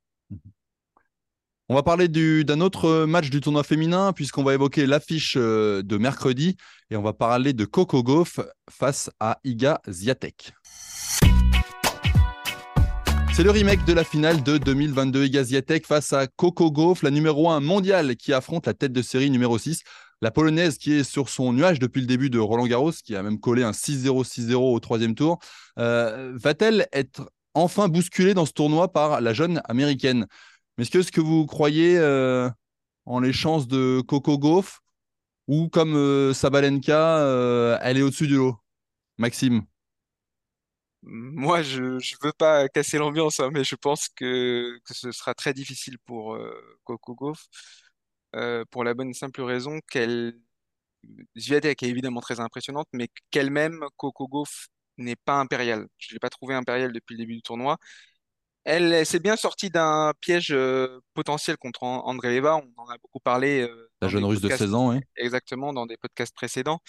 On 1.68 1.74
va 1.74 1.82
parler 1.82 2.06
d'un 2.06 2.60
autre 2.60 3.06
match 3.06 3.28
du 3.28 3.40
tournoi 3.40 3.64
féminin, 3.64 4.12
puisqu'on 4.12 4.44
va 4.44 4.54
évoquer 4.54 4.86
l'affiche 4.86 5.36
de 5.36 5.96
mercredi, 5.96 6.56
et 6.90 6.96
on 6.96 7.02
va 7.02 7.12
parler 7.12 7.54
de 7.54 7.64
Coco 7.64 8.04
Gauff 8.04 8.38
face 8.70 9.10
à 9.18 9.40
Iga 9.42 9.80
Ziatek. 9.90 10.52
C'est 13.34 13.42
le 13.42 13.50
remake 13.50 13.84
de 13.84 13.92
la 13.92 14.04
finale 14.04 14.44
de 14.44 14.58
2022 14.58 15.24
Iga 15.24 15.42
Ziatek 15.42 15.88
face 15.88 16.12
à 16.12 16.28
Coco 16.28 16.70
Gauff, 16.70 17.02
la 17.02 17.10
numéro 17.10 17.50
1 17.50 17.58
mondiale 17.58 18.14
qui 18.14 18.32
affronte 18.32 18.66
la 18.66 18.72
tête 18.72 18.92
de 18.92 19.02
série 19.02 19.28
numéro 19.28 19.58
6. 19.58 19.80
La 20.22 20.30
polonaise 20.30 20.78
qui 20.78 20.92
est 20.92 21.04
sur 21.04 21.28
son 21.28 21.52
nuage 21.52 21.80
depuis 21.80 22.00
le 22.00 22.06
début 22.06 22.30
de 22.30 22.38
Roland 22.38 22.68
Garros, 22.68 22.92
qui 22.92 23.16
a 23.16 23.24
même 23.24 23.40
collé 23.40 23.64
un 23.64 23.72
6-0, 23.72 24.24
6-0 24.24 24.54
au 24.54 24.78
troisième 24.78 25.16
tour, 25.16 25.40
euh, 25.80 26.32
va-t-elle 26.36 26.86
être 26.92 27.28
enfin 27.54 27.88
bousculée 27.88 28.34
dans 28.34 28.46
ce 28.46 28.52
tournoi 28.52 28.92
par 28.92 29.20
la 29.20 29.34
jeune 29.34 29.60
américaine? 29.68 30.26
Mais 30.76 30.84
est-ce 30.84 31.12
que, 31.12 31.20
vous 31.20 31.46
croyez 31.46 31.98
euh, 31.98 32.50
en 33.04 33.20
les 33.20 33.32
chances 33.32 33.68
de 33.68 34.02
Coco 34.06 34.38
Gauff 34.38 34.80
ou 35.48 35.68
comme 35.68 35.94
euh, 35.94 36.34
Sabalenka, 36.34 37.78
elle 37.82 37.98
est 37.98 38.02
au-dessus 38.02 38.26
du 38.26 38.36
lot 38.36 38.56
Maxime? 39.18 39.62
Moi, 41.02 41.62
je 41.62 41.82
ne 41.82 42.26
veux 42.26 42.32
pas 42.36 42.68
casser 42.68 42.98
l'ambiance, 42.98 43.38
hein, 43.38 43.50
mais 43.52 43.62
je 43.62 43.76
pense 43.76 44.08
que, 44.08 44.80
ce 44.90 45.12
sera 45.12 45.34
très 45.34 45.54
difficile 45.54 45.98
pour 46.04 46.36
Coco 46.84 47.14
Gauff. 47.14 47.46
Euh, 48.36 48.64
pour 48.70 48.84
la 48.84 48.94
bonne 48.94 49.10
et 49.10 49.14
simple 49.14 49.42
raison 49.42 49.80
qu'elle. 49.90 50.38
Zviatek 51.38 51.82
est 51.82 51.88
évidemment 51.88 52.20
très 52.20 52.40
impressionnante, 52.40 52.88
mais 52.92 53.08
qu'elle-même, 53.30 53.84
Coco 53.96 54.28
Gauff, 54.28 54.68
n'est 54.98 55.16
pas 55.16 55.38
impériale. 55.38 55.86
Je 55.98 56.10
ne 56.10 56.14
l'ai 56.14 56.18
pas 56.20 56.30
trouvée 56.30 56.54
impériale 56.54 56.92
depuis 56.92 57.14
le 57.14 57.18
début 57.20 57.36
du 57.36 57.42
tournoi. 57.42 57.78
Elle, 58.66 59.06
s'est 59.06 59.20
bien 59.20 59.36
sortie 59.36 59.70
d'un 59.70 60.12
piège 60.20 60.48
euh, 60.50 61.00
potentiel 61.14 61.56
contre 61.56 61.84
André 61.84 62.34
Leva. 62.34 62.56
On 62.56 62.82
en 62.82 62.88
a 62.88 62.98
beaucoup 62.98 63.20
parlé. 63.20 63.62
Euh, 63.62 63.88
la 64.02 64.08
jeune 64.08 64.24
russe 64.24 64.40
de 64.40 64.48
16 64.48 64.74
ans, 64.74 64.90
oui. 64.90 65.00
Exactement, 65.16 65.72
dans 65.72 65.86
des 65.86 65.96
podcasts 65.96 66.34
précédents. 66.34 66.80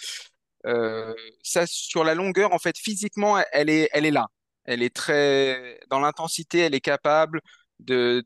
ça, 0.64 1.66
sur 1.66 2.04
la 2.04 2.14
longueur, 2.14 2.52
en 2.52 2.58
fait, 2.58 2.76
physiquement, 2.76 3.38
elle 3.52 3.70
est, 3.70 3.88
elle 3.92 4.06
est 4.06 4.10
là. 4.10 4.26
Elle 4.64 4.82
est 4.82 4.94
très. 4.94 5.80
Dans 5.88 6.00
l'intensité, 6.00 6.58
elle 6.58 6.74
est 6.74 6.80
capable 6.80 7.40
de 7.78 8.24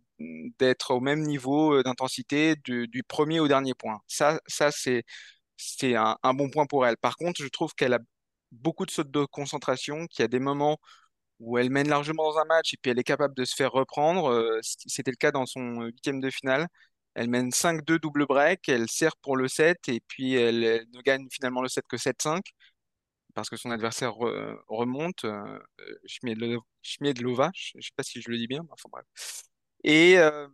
d'être 0.59 0.93
au 0.93 1.01
même 1.01 1.23
niveau 1.23 1.75
euh, 1.75 1.83
d'intensité 1.83 2.57
du, 2.65 3.03
premier 3.07 3.41
au 3.41 3.49
dernier 3.49 3.75
point. 3.75 4.01
Ça, 4.07 4.41
ça 4.47 4.71
c'est 4.71 5.05
c'est 5.57 5.95
un, 5.95 6.17
bon 6.35 6.51
point 6.51 6.67
pour 6.67 6.87
elle. 6.87 6.97
Par 6.97 7.17
contre, 7.17 7.43
je 7.43 7.49
trouve 7.49 7.75
qu'elle 7.75 7.95
a 7.95 8.01
beaucoup 8.51 8.87
de 8.87 8.91
sautes 8.91 9.11
de 9.11 9.25
concentration, 9.25 10.07
qu'il 10.09 10.23
y 10.23 10.25
a 10.25 10.29
des 10.29 10.41
moments 10.41 10.79
où 11.43 11.59
elle 11.59 11.71
mène 11.71 11.89
largement 11.89 12.25
dans 12.33 12.39
un 12.39 12.45
match 12.47 12.75
et 12.75 12.77
puis 12.81 12.91
elle 12.91 12.99
est 12.99 13.05
capable 13.05 13.35
de 13.35 13.45
se 13.45 13.55
faire 13.55 13.73
reprendre. 13.73 14.31
Euh, 14.31 14.61
c'était 14.63 15.11
le 15.11 15.17
cas 15.17 15.33
dans 15.33 15.47
son 15.47 15.83
huitième 15.83 16.21
de 16.21 16.31
finale. 16.31 16.69
Elle 17.15 17.29
mène 17.29 17.51
5-2 17.53 17.99
double 17.99 18.27
break, 18.27 18.69
elle 18.69 18.89
sert 18.89 19.17
pour 19.19 19.37
le 19.37 19.49
7 19.49 19.89
et 19.89 20.01
puis 20.09 20.35
elle, 20.35 20.87
ne 20.93 21.03
gagne 21.03 21.27
finalement 21.31 21.63
le 21.63 21.69
7 21.69 21.85
que 21.89 21.99
7-5 21.99 22.41
parce 23.35 23.51
que 23.51 23.57
son 23.57 23.71
adversaire 23.71 24.15
remonte, 24.69 25.25
euh, 25.25 25.59
Schmiedlova, 26.83 27.51
je 27.55 27.73
ne 27.77 27.83
sais 27.83 27.91
pas 27.97 28.03
si 28.03 28.21
je 28.21 28.31
le 28.31 28.39
dis 28.39 28.47
bien, 28.47 28.63
enfin 28.71 28.89
bref. 28.91 29.05
Et 29.85 30.19
euh, 30.19 30.49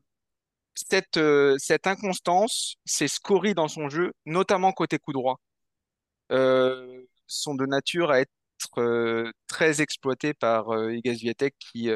cette, 0.75 1.17
euh, 1.19 1.57
cette 1.59 1.87
inconstance 1.87 2.77
s'est 2.85 3.09
scorie 3.09 3.55
dans 3.55 3.69
son 3.69 3.89
jeu, 3.89 4.13
notamment 4.27 4.73
côté 4.73 4.99
coup 4.99 5.13
droit, 5.13 5.41
sont 7.27 7.55
de 7.55 7.67
nature 7.67 8.11
à 8.11 8.21
être 8.21 8.33
très 9.47 9.81
exploitées 9.83 10.35
par 10.35 10.67
Iga 10.93 11.15
Swiatek 11.17 11.55
qui, 11.59 11.91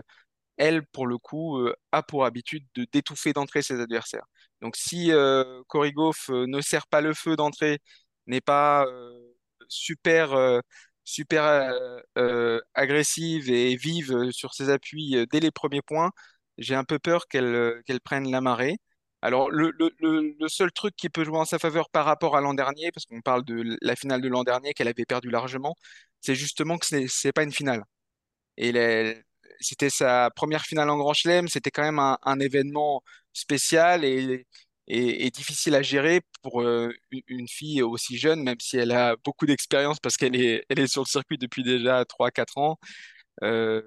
elle, 0.59 0.85
pour 0.87 1.07
le 1.07 1.19
coup, 1.19 1.59
a 1.93 2.03
pour 2.03 2.25
habitude 2.27 2.67
de 2.77 2.87
d'étouffer 2.93 3.33
d'entrée 3.35 3.63
ses 3.63 3.81
adversaires. 3.81 4.27
Donc 4.63 4.77
si 4.77 5.11
Korigov 5.69 6.17
ne 6.31 6.61
sert 6.61 6.87
pas 6.89 7.01
le 7.03 7.15
feu 7.15 7.37
d'entrée, 7.37 7.81
n'est 8.27 8.41
pas 8.43 8.87
super 9.69 10.63
super 11.05 11.45
agressive 12.75 13.51
et 13.51 13.77
vive 13.77 14.31
sur 14.33 14.55
ses 14.55 14.71
appuis 14.71 15.17
dès 15.31 15.41
les 15.41 15.51
premiers 15.51 15.83
points, 15.83 16.11
j'ai 16.59 16.75
un 16.75 16.85
peu 16.85 16.99
peur 16.99 17.25
euh, 17.35 17.83
qu'elle 17.87 18.01
prenne 18.01 18.31
la 18.31 18.41
marée. 18.41 18.79
Alors, 19.23 19.51
le, 19.51 19.73
seul 20.49 20.73
truc 20.73 20.97
qui 20.97 21.09
peut 21.09 21.25
jouer 21.25 21.39
en 21.39 21.45
sa 21.45 21.59
faveur 21.59 21.89
par 21.91 22.05
rapport 22.05 22.37
à 22.37 22.41
l'an 22.41 22.55
dernier, 22.55 22.91
parce 22.93 23.07
qu'on 23.07 23.21
parle 23.21 23.45
de 23.45 23.77
la 23.81 23.97
finale 23.97 24.21
de 24.21 24.29
l'an 24.29 24.43
dernier 24.45 24.75
qu'elle 24.75 24.89
avait 24.89 25.05
perdu 25.05 25.31
largement, 25.31 25.77
c'est 26.21 26.35
justement 26.35 26.79
que 26.79 26.87
ce 26.87 26.97
n'est 26.97 27.33
pas 27.33 27.45
une 27.45 27.53
finale. 27.53 27.85
Et 28.57 28.73
c'était 29.61 29.91
sa 29.91 30.31
première 30.31 30.65
finale 30.65 30.91
en 30.91 30.99
Grand 30.99 31.15
Chelem, 31.15 31.49
c'était 31.49 31.71
quand 31.71 31.83
même 31.83 31.99
un, 32.01 32.41
événement 32.41 33.03
spécial 33.33 34.05
et, 34.05 34.47
difficile 35.31 35.75
à 35.75 35.83
gérer 35.83 36.21
pour 36.43 36.63
euh, 36.63 36.93
une 37.29 37.49
fille 37.49 37.83
aussi 37.83 38.19
jeune, 38.19 38.43
même 38.43 38.61
si 38.61 38.77
elle 38.77 38.93
a 38.93 39.17
beaucoup 39.25 39.47
d'expérience 39.47 40.01
parce 40.01 40.17
qu'elle 40.17 40.37
est, 40.37 40.87
sur 40.87 41.03
le 41.03 41.07
circuit 41.09 41.39
depuis 41.39 41.63
déjà 41.63 42.05
3-4 42.05 42.59
ans, 42.59 42.79
euh, 43.43 43.83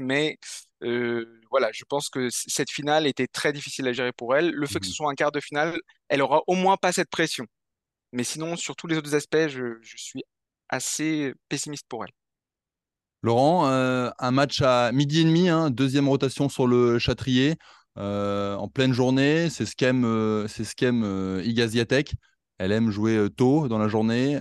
mais 0.00 0.38
euh, 0.82 1.40
voilà, 1.50 1.70
je 1.72 1.84
pense 1.88 2.08
que 2.08 2.28
cette 2.30 2.70
finale 2.70 3.06
était 3.06 3.26
très 3.26 3.52
difficile 3.52 3.88
à 3.88 3.92
gérer 3.92 4.12
pour 4.12 4.36
elle. 4.36 4.50
Le 4.50 4.66
fait 4.66 4.80
que 4.80 4.86
ce 4.86 4.90
mmh 4.90 4.94
soit 4.94 5.10
un 5.10 5.14
quart 5.14 5.32
de 5.32 5.40
finale, 5.40 5.78
elle 6.08 6.22
aura 6.22 6.42
au 6.46 6.54
moins 6.54 6.76
pas 6.76 6.92
cette 6.92 7.10
pression. 7.10 7.46
Mais 8.12 8.24
sinon, 8.24 8.56
sur 8.56 8.76
tous 8.76 8.86
les 8.86 8.96
autres 8.96 9.14
aspects, 9.14 9.48
je, 9.48 9.78
suis 9.96 10.22
assez 10.68 11.34
pessimiste 11.48 11.86
pour 11.88 12.04
elle. 12.04 12.12
Laurent, 13.22 13.68
euh, 13.68 14.10
un 14.18 14.30
match 14.30 14.60
à 14.62 14.92
midi 14.92 15.20
et 15.20 15.24
demi, 15.24 15.48
hein, 15.48 15.70
deuxième 15.70 16.08
rotation 16.08 16.48
sur 16.48 16.66
le 16.66 16.98
Châtrier, 16.98 17.56
euh, 17.98 18.54
en 18.56 18.68
pleine 18.68 18.92
journée. 18.92 19.48
C'est 19.50 19.66
ce 19.66 19.74
qu'aime, 19.74 20.04
c'est 20.48 20.64
ce 20.64 21.42
Igaziatek. 21.42 22.14
Elle 22.58 22.72
aime 22.72 22.90
jouer 22.90 23.28
tôt 23.36 23.68
dans 23.68 23.78
la 23.78 23.88
journée. 23.88 24.38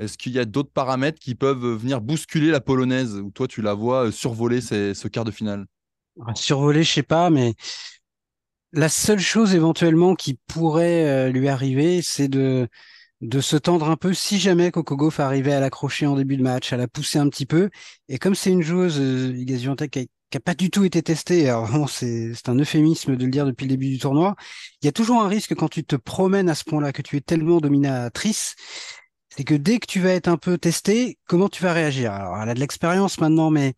Est-ce 0.00 0.18
qu'il 0.18 0.32
y 0.32 0.38
a 0.38 0.44
d'autres 0.44 0.72
paramètres 0.72 1.18
qui 1.18 1.34
peuvent 1.34 1.76
venir 1.76 2.00
bousculer 2.00 2.50
la 2.50 2.60
polonaise 2.60 3.16
ou 3.16 3.30
toi 3.30 3.46
tu 3.46 3.62
la 3.62 3.74
vois 3.74 4.06
euh, 4.06 4.10
survoler 4.10 4.60
ce 4.60 5.08
quart 5.08 5.24
de 5.24 5.30
finale? 5.30 5.66
Ah, 6.26 6.34
Survoler, 6.34 6.82
je 6.82 6.92
sais 6.92 7.02
pas, 7.02 7.30
mais 7.30 7.54
la 8.72 8.88
seule 8.88 9.18
chose 9.18 9.54
éventuellement 9.54 10.14
qui 10.14 10.38
pourrait 10.46 11.28
euh, 11.28 11.28
lui 11.30 11.48
arriver, 11.48 12.02
c'est 12.02 12.28
de 12.28 12.68
de 13.22 13.40
se 13.40 13.56
tendre 13.56 13.88
un 13.88 13.96
peu 13.96 14.14
si 14.14 14.40
jamais 14.40 14.72
Gauff 14.72 15.20
arrivait 15.20 15.54
à 15.54 15.60
l'accrocher 15.60 16.06
en 16.08 16.16
début 16.16 16.36
de 16.36 16.42
match, 16.42 16.74
à 16.74 16.78
la 16.78 16.88
pousser 16.88 17.20
un 17.20 17.30
petit 17.30 17.46
peu. 17.46 17.70
Et 18.10 18.18
comme 18.18 18.34
c'est 18.34 18.50
une 18.50 18.62
joueuse, 18.64 18.98
euh, 19.00 19.32
qui 19.90 20.08
n'a 20.34 20.40
pas 20.40 20.54
du 20.54 20.70
tout 20.70 20.84
été 20.84 21.02
testée, 21.02 21.48
alors 21.48 21.88
c'est 21.88 22.32
un 22.48 22.58
euphémisme 22.58 23.16
de 23.16 23.24
le 23.24 23.30
dire 23.30 23.46
depuis 23.46 23.66
le 23.66 23.70
début 23.70 23.90
du 23.90 23.98
tournoi, 24.00 24.36
il 24.82 24.86
y 24.86 24.88
a 24.88 24.92
toujours 24.92 25.22
un 25.22 25.28
risque 25.28 25.54
quand 25.54 25.68
tu 25.68 25.84
te 25.84 25.96
promènes 25.96 26.48
à 26.48 26.56
ce 26.56 26.64
point-là, 26.64 26.92
que 26.92 27.02
tu 27.02 27.16
es 27.16 27.20
tellement 27.20 27.60
dominatrice, 27.60 28.56
c'est 29.40 29.44
que 29.44 29.54
dès 29.54 29.78
que 29.78 29.86
tu 29.86 30.00
vas 30.00 30.10
être 30.10 30.28
un 30.28 30.36
peu 30.36 30.58
testé, 30.58 31.16
comment 31.26 31.48
tu 31.48 31.62
vas 31.62 31.72
réagir? 31.72 32.12
Alors, 32.12 32.36
elle 32.42 32.50
a 32.50 32.52
de 32.52 32.60
l'expérience 32.60 33.18
maintenant, 33.18 33.50
mais 33.50 33.72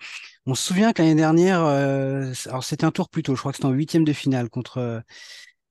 on 0.45 0.57
se 0.57 0.67
souvient 0.67 0.93
que 0.93 1.01
l'année 1.01 1.15
dernière, 1.15 1.63
euh, 1.65 2.33
alors 2.47 2.65
c'était 2.65 2.85
un 2.85 2.91
tour 2.91 3.09
plus 3.09 3.23
tôt, 3.23 3.37
je 3.37 3.41
crois 3.41 3.53
que 3.53 3.59
c'était 3.59 3.69
en 3.69 3.71
huitième 3.71 4.03
de 4.03 4.13
finale 4.13 4.51
contre 4.51 5.05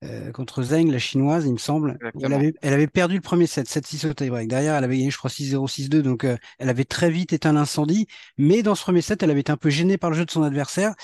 euh, 0.05 0.31
contre 0.31 0.63
Zheng, 0.63 0.89
la 0.89 0.97
chinoise, 0.97 1.45
il 1.45 1.51
me 1.51 1.57
semble. 1.57 1.99
Elle 2.21 2.31
avait, 2.31 2.53
elle 2.61 2.73
avait 2.73 2.87
perdu 2.87 3.15
le 3.15 3.21
premier 3.21 3.47
set, 3.47 3.67
7-6 3.67 4.07
au 4.07 4.13
tie-break. 4.13 4.47
Derrière, 4.47 4.75
elle 4.75 4.85
avait 4.85 4.97
gagné, 4.97 5.11
je 5.11 5.17
crois, 5.17 5.29
6-0, 5.29 5.67
6-2. 5.67 6.01
Donc, 6.01 6.23
euh, 6.23 6.37
elle 6.57 6.69
avait 6.69 6.85
très 6.85 7.11
vite 7.11 7.33
éteint 7.33 7.51
l'incendie. 7.51 8.07
Mais 8.37 8.63
dans 8.63 8.75
ce 8.75 8.83
premier 8.83 9.01
set, 9.01 9.21
elle 9.21 9.29
avait 9.29 9.41
été 9.41 9.51
un 9.51 9.57
peu 9.57 9.69
gênée 9.69 9.97
par 9.97 10.09
le 10.09 10.15
jeu 10.15 10.25
de 10.25 10.31
son 10.31 10.43
adversaire. 10.43 10.95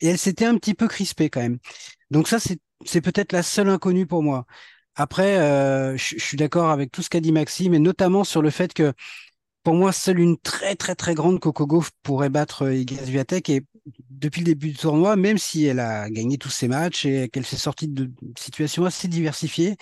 Et 0.00 0.06
elle 0.06 0.18
s'était 0.18 0.46
un 0.46 0.56
petit 0.56 0.74
peu 0.74 0.86
crispée 0.86 1.30
quand 1.30 1.40
même. 1.40 1.58
Donc 2.12 2.28
ça, 2.28 2.38
c'est 2.38 3.00
peut-être 3.00 3.32
la 3.32 3.42
seule 3.42 3.68
inconnue 3.70 4.06
pour 4.06 4.22
moi. 4.22 4.46
Après, 4.96 5.38
euh, 5.38 5.96
je, 5.96 6.18
suis 6.18 6.36
d'accord 6.36 6.70
avec 6.70 6.90
tout 6.90 7.02
ce 7.02 7.10
qu'a 7.10 7.20
dit 7.20 7.32
Maxime, 7.32 7.74
et 7.74 7.78
notamment 7.78 8.24
sur 8.24 8.42
le 8.42 8.50
fait 8.50 8.72
que 8.72 8.94
pour 9.62 9.74
moi, 9.74 9.92
seule 9.92 10.20
une 10.20 10.38
très 10.38 10.76
très 10.76 10.94
très 10.94 11.14
grande 11.14 11.40
Coco 11.40 11.66
Gauff 11.66 11.90
pourrait 12.02 12.30
battre 12.30 12.62
euh, 12.66 12.74
Iga 12.74 13.04
Swiatek. 13.04 13.50
Et 13.50 13.64
depuis 14.10 14.40
le 14.40 14.46
début 14.46 14.68
du 14.70 14.76
tournoi, 14.76 15.16
même 15.16 15.38
si 15.38 15.64
elle 15.66 15.80
a 15.80 16.08
gagné 16.10 16.38
tous 16.38 16.50
ses 16.50 16.68
matchs 16.68 17.04
et 17.04 17.28
qu'elle 17.28 17.44
s'est 17.44 17.56
sortie 17.56 17.88
de 17.88 18.10
situations 18.38 18.84
assez 18.84 19.08
diversifiées, 19.08 19.76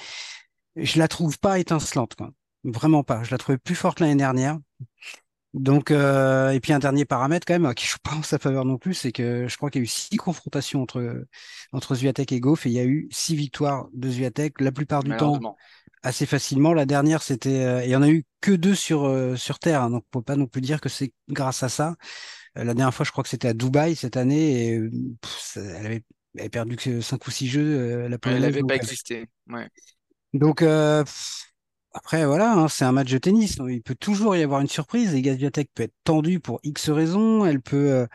je 0.77 0.99
la 0.99 1.09
trouve 1.09 1.39
pas 1.39 1.59
étincelante. 1.59 2.17
Vraiment 2.65 3.05
pas. 3.05 3.23
Je 3.23 3.31
la 3.31 3.39
trouvais 3.39 3.59
plus 3.59 3.75
forte 3.75 4.01
l'année 4.01 4.17
dernière. 4.17 4.59
Donc, 5.55 5.93
euh, 5.93 6.51
et 6.51 6.59
puis 6.59 6.73
un 6.73 6.81
dernier 6.81 7.05
paramètre 7.05 7.47
quand 7.47 7.59
même 7.59 7.73
qui 7.75 7.87
joue 7.87 7.99
pas 8.03 8.17
en 8.17 8.25
sa 8.25 8.41
faveur 8.41 8.65
non 8.65 8.77
plus, 8.77 8.93
c'est 8.93 9.13
que 9.13 9.47
je 9.47 9.57
crois 9.57 9.71
qu'il 9.71 9.81
y 9.81 9.83
a 9.83 9.85
eu 9.85 9.89
six 9.89 10.17
confrontations 10.17 10.83
entre 10.83 11.27
entre 11.73 11.95
Zviatek 11.95 12.33
et 12.33 12.41
Goff 12.41 12.67
et 12.67 12.71
il 12.71 12.73
y 12.73 12.81
a 12.81 12.85
eu 12.85 13.09
six 13.13 13.37
victoires 13.37 13.87
de 13.95 14.11
Zviatek, 14.11 14.61
la 14.61 14.73
plupart 14.73 15.05
du 15.05 15.17
temps 15.17 15.57
assez 16.03 16.27
facilement. 16.27 16.75
La 16.75 16.87
dernière, 16.87 17.23
c'était, 17.23 17.65
euh, 17.65 17.85
il 17.85 17.91
y 17.91 17.95
en 17.95 18.03
a 18.03 18.09
eu 18.09 18.25
que 18.41 18.51
deux 18.51 18.75
sur 18.75 19.05
euh, 19.05 19.37
sur 19.37 19.61
terre, 19.61 19.83
hein, 19.83 19.91
donc 19.91 20.05
on 20.13 20.19
peut 20.19 20.25
pas 20.25 20.37
non 20.37 20.47
plus 20.47 20.61
dire 20.61 20.81
que 20.81 20.89
c'est 20.89 21.13
grâce 21.29 21.63
à 21.63 21.69
ça. 21.69 21.95
La 22.57 22.75
dernière 22.75 22.93
fois, 22.93 23.05
je 23.05 23.13
crois 23.13 23.23
que 23.23 23.31
c'était 23.31 23.49
à 23.49 23.55
Dubaï 23.55 23.95
cette 23.95 24.17
année 24.17 24.67
et 24.67 24.81
elle 25.57 25.87
avait, 25.87 26.49
perdu 26.51 26.77
que 26.77 27.01
5 27.01 27.27
ou 27.27 27.31
6 27.31 27.49
jeux. 27.49 28.09
la 28.09 28.19
elle 28.27 28.41
n'avait 28.41 28.63
pas 28.63 28.77
existé. 28.77 29.27
Ouais. 29.49 29.69
Donc, 30.35 30.63
après, 31.95 32.27
voilà, 32.27 32.53
hein, 32.53 32.69
c'est 32.69 32.85
un 32.85 32.93
match 32.93 33.11
de 33.11 33.19
tennis. 33.19 33.57
Il 33.69 33.83
peut 33.83 33.95
toujours 33.95 34.37
y 34.37 34.43
avoir 34.43 34.61
une 34.61 34.69
surprise. 34.69 35.15
Et 35.15 35.23
Gaziatek 35.23 35.71
peut 35.75 35.85
être 35.85 35.95
tendue 36.05 36.41
pour 36.41 36.61
X 36.65 36.91
raisons. 36.91 37.47
Elle 37.47 37.61
peut, 37.63 38.07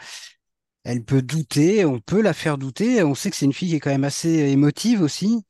elle 0.83 1.03
peut 1.03 1.21
douter. 1.21 1.85
On 1.85 1.99
peut 1.99 2.21
la 2.21 2.33
faire 2.33 2.57
douter. 2.57 3.03
On 3.03 3.15
sait 3.15 3.29
que 3.29 3.35
c'est 3.37 3.45
une 3.45 3.53
fille 3.53 3.69
qui 3.69 3.75
est 3.75 3.79
quand 3.79 3.89
même 3.91 4.03
assez 4.03 4.29
émotive 4.29 5.01
aussi. 5.01 5.45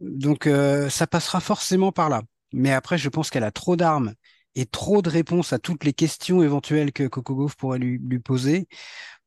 Donc, 0.00 0.48
ça 0.90 1.06
passera 1.06 1.40
forcément 1.40 1.92
par 1.92 2.08
là. 2.08 2.22
Mais 2.52 2.72
après, 2.72 2.98
je 2.98 3.08
pense 3.08 3.30
qu'elle 3.30 3.44
a 3.44 3.52
trop 3.52 3.76
d'armes 3.76 4.14
et 4.54 4.66
trop 4.66 5.02
de 5.02 5.08
réponses 5.08 5.52
à 5.52 5.58
toutes 5.58 5.84
les 5.84 5.92
questions 5.92 6.42
éventuelles 6.42 6.92
que 6.92 7.06
Coco 7.06 7.34
Gauff 7.34 7.56
pourrait 7.56 7.78
lui, 7.78 8.18
poser 8.18 8.66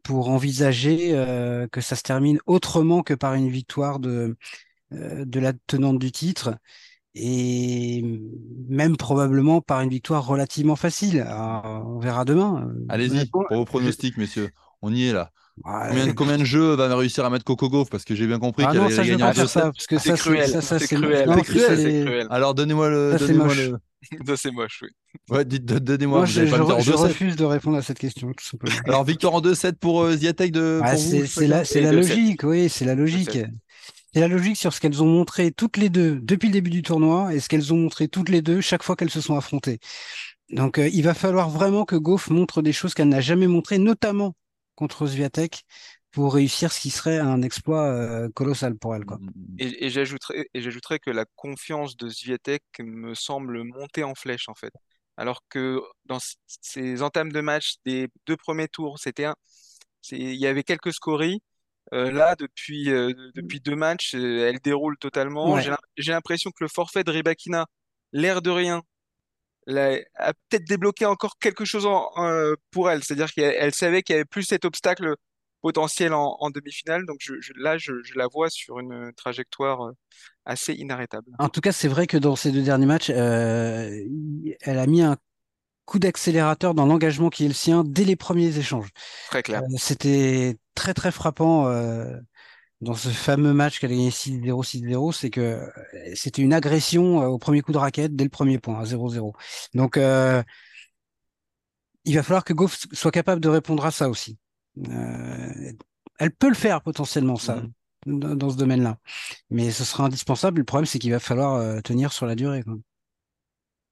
pour 0.03 0.29
envisager 0.29 1.11
euh, 1.13 1.67
que 1.67 1.81
ça 1.81 1.95
se 1.95 2.03
termine 2.03 2.39
autrement 2.45 3.03
que 3.03 3.13
par 3.13 3.35
une 3.35 3.49
victoire 3.49 3.99
de, 3.99 4.35
euh, 4.93 5.25
de 5.25 5.39
la 5.39 5.53
tenante 5.67 5.99
du 5.99 6.11
titre 6.11 6.57
et 7.15 8.03
même 8.67 8.97
probablement 8.97 9.61
par 9.61 9.81
une 9.81 9.89
victoire 9.89 10.25
relativement 10.25 10.75
facile. 10.75 11.25
on 11.29 11.99
verra 11.99 12.25
demain. 12.25 12.69
Allez-y, 12.89 13.25
pour 13.27 13.45
vos 13.49 13.65
pronostics, 13.65 14.17
messieurs. 14.17 14.49
On 14.81 14.93
y 14.93 15.07
est 15.07 15.13
là. 15.13 15.31
Combien, 16.15 16.37
de 16.37 16.43
jeux 16.43 16.75
va 16.75 16.93
réussir 16.95 17.23
à 17.25 17.29
mettre 17.29 17.45
Coco 17.45 17.69
Gauff? 17.69 17.89
Parce 17.89 18.03
que 18.03 18.15
j'ai 18.15 18.25
bien 18.25 18.39
compris 18.39 18.65
ah 18.67 18.71
qu'elle 18.71 18.81
allait 18.81 18.95
gagner 18.95 19.23
en 19.23 19.33
ça, 19.47 19.71
parce 19.71 19.87
que 19.87 19.97
ça, 19.99 20.17
c'est 20.17 20.21
cruel. 20.21 20.61
c'est 20.61 20.87
cruel. 20.87 22.27
Alors 22.29 22.55
donnez-moi 22.55 22.89
le. 22.89 23.17
c'est 24.35 24.51
moche, 24.51 24.83
oui. 24.83 24.89
Ouais, 25.29 25.45
donnez-moi. 25.45 26.19
Moi, 26.19 26.25
je, 26.25 26.45
je, 26.45 26.81
je 26.81 26.91
refuse 26.91 27.35
de 27.35 27.45
répondre 27.45 27.77
à 27.77 27.81
cette 27.81 27.99
question, 27.99 28.33
tout 28.33 28.43
simplement. 28.43 28.75
Alors, 28.85 29.03
victoire 29.03 29.35
en 29.35 29.41
2-7 29.41 29.73
pour 29.73 30.01
euh, 30.01 30.17
Ziatek 30.17 30.51
de. 30.51 30.81
Ah, 30.83 30.97
c'est 30.97 31.47
la, 31.47 31.63
la 31.63 31.91
logique, 31.91 32.43
oui, 32.43 32.67
c'est 32.69 32.85
la 32.85 32.95
logique. 32.95 33.37
C'est 34.13 34.19
la 34.19 34.27
logique 34.27 34.57
sur 34.57 34.73
ce 34.73 34.79
qu'elles 34.79 35.01
ont 35.01 35.07
montré 35.07 35.51
toutes 35.51 35.77
les 35.77 35.89
deux 35.89 36.19
depuis 36.21 36.47
le 36.47 36.53
début 36.53 36.69
du 36.69 36.83
tournoi 36.83 37.33
et 37.33 37.39
ce 37.39 37.49
qu'elles 37.49 37.73
ont 37.73 37.77
montré 37.77 38.07
toutes 38.07 38.29
les 38.29 38.41
deux 38.41 38.61
chaque 38.61 38.83
fois 38.83 38.95
qu'elles 38.95 39.09
se 39.09 39.21
sont 39.21 39.35
affrontées. 39.35 39.79
Donc, 40.49 40.77
euh, 40.77 40.87
il 40.87 41.03
va 41.03 41.13
falloir 41.13 41.49
vraiment 41.49 41.85
que 41.85 41.95
Goff 41.95 42.29
montre 42.29 42.61
des 42.61 42.73
choses 42.73 42.93
qu'elle 42.93 43.09
n'a 43.09 43.21
jamais 43.21 43.47
montrées, 43.47 43.79
notamment 43.79 44.35
contre 44.75 45.07
Zviatek 45.07 45.63
pour 46.11 46.35
réussir 46.35 46.71
ce 46.71 46.79
qui 46.79 46.91
serait 46.91 47.17
un 47.17 47.41
exploit 47.41 47.85
euh, 47.85 48.29
colossal 48.35 48.75
pour 48.75 48.95
elle. 48.95 49.03
Et, 49.57 49.87
et 49.87 49.89
j'ajouterais 49.89 50.99
que 50.99 51.09
la 51.09 51.25
confiance 51.35 51.97
de 51.97 52.07
Zviatek 52.07 52.61
me 52.79 53.15
semble 53.15 53.63
monter 53.63 54.03
en 54.03 54.13
flèche 54.13 54.47
en 54.47 54.53
fait. 54.53 54.73
Alors 55.17 55.41
que 55.49 55.81
dans 56.05 56.19
ces 56.47 57.01
entames 57.01 57.31
de 57.31 57.41
match 57.41 57.75
des 57.85 58.09
deux 58.27 58.37
premiers 58.37 58.67
tours, 58.67 58.99
c'était 58.99 59.27
il 60.11 60.35
y 60.35 60.47
avait 60.47 60.63
quelques 60.63 60.93
scories. 60.93 61.41
Euh, 61.93 62.11
là, 62.11 62.35
depuis, 62.35 62.89
euh, 62.89 63.13
depuis 63.35 63.59
deux 63.59 63.75
matchs, 63.75 64.13
elle 64.13 64.59
déroule 64.59 64.97
totalement. 64.97 65.57
J'ai 65.97 66.11
l'impression 66.11 66.51
que 66.51 66.63
le 66.63 66.67
forfait 66.67 67.03
de 67.03 67.11
Ribakina, 67.11 67.67
l'air 68.11 68.41
de 68.41 68.49
rien, 68.49 68.81
a 69.67 70.33
peut-être 70.49 70.65
débloqué 70.67 71.05
encore 71.05 71.37
quelque 71.39 71.65
chose 71.65 71.87
pour 72.71 72.89
elle. 72.89 73.03
C'est-à-dire 73.03 73.31
qu'elle 73.31 73.73
savait 73.73 74.01
qu'il 74.01 74.13
y 74.13 74.17
avait 74.17 74.25
plus 74.25 74.43
cet 74.43 74.65
obstacle 74.65 75.15
potentiel 75.63 76.13
en, 76.13 76.49
demi-finale. 76.51 77.05
Donc 77.07 77.19
là, 77.55 77.77
je, 77.77 77.93
la 78.15 78.27
vois 78.27 78.49
sur 78.49 78.79
une 78.79 79.11
trajectoire 79.15 79.87
euh, 79.87 79.91
assez 80.45 80.73
inarrêtable. 80.73 81.31
En 81.39 81.49
tout 81.49 81.61
cas, 81.61 81.71
c'est 81.71 81.87
vrai 81.87 82.05
que 82.05 82.17
dans 82.17 82.35
ces 82.35 82.51
deux 82.51 82.61
derniers 82.61 82.85
matchs, 82.85 83.09
euh, 83.09 83.89
elle 84.61 84.77
a 84.77 84.85
mis 84.85 85.01
un 85.01 85.17
coup 85.85 85.99
d'accélérateur 85.99 86.73
dans 86.73 86.85
l'engagement 86.85 87.29
qui 87.29 87.45
est 87.45 87.47
le 87.47 87.53
sien 87.53 87.83
dès 87.85 88.05
les 88.05 88.15
premiers 88.15 88.57
échanges. 88.57 88.89
Très 89.29 89.43
clair. 89.43 89.61
Euh, 89.63 89.75
c'était 89.77 90.57
très 90.75 90.93
très 90.93 91.11
frappant 91.11 91.67
dans 92.81 92.95
ce 92.95 93.09
fameux 93.09 93.53
match 93.53 93.79
qu'elle 93.79 93.91
a 93.91 93.93
gagné 93.93 94.09
6-0, 94.09 94.63
6-0, 94.63 95.13
c'est 95.13 95.29
que 95.29 95.69
c'était 96.15 96.41
une 96.41 96.53
agression 96.53 97.25
au 97.25 97.37
premier 97.37 97.61
coup 97.61 97.71
de 97.71 97.77
raquette 97.77 98.15
dès 98.15 98.25
le 98.25 98.29
premier 98.29 98.59
point, 98.59 98.79
à 98.79 98.83
0-0. 98.83 99.33
Donc, 99.73 99.97
il 102.05 102.15
va 102.15 102.23
falloir 102.23 102.43
que 102.43 102.53
Goff 102.53 102.85
soit 102.91 103.11
capable 103.11 103.41
de 103.41 103.49
répondre 103.49 103.85
à 103.85 103.91
ça 103.91 104.09
aussi. 104.09 104.37
Euh, 104.89 105.71
elle 106.19 106.31
peut 106.31 106.49
le 106.49 106.55
faire 106.55 106.81
potentiellement, 106.81 107.35
ça, 107.35 107.63
mhm. 108.05 108.35
dans, 108.35 108.49
ce 108.49 108.57
domaine-là. 108.57 108.97
Mais 109.49 109.71
ce 109.71 109.83
sera 109.83 110.05
indispensable. 110.05 110.59
Le 110.59 110.65
problème, 110.65 110.85
c'est 110.85 110.99
qu'il 110.99 111.11
va 111.11 111.19
falloir 111.19 111.55
euh, 111.55 111.81
tenir 111.81 112.11
sur 112.11 112.25
la 112.25 112.35
durée. 112.35 112.63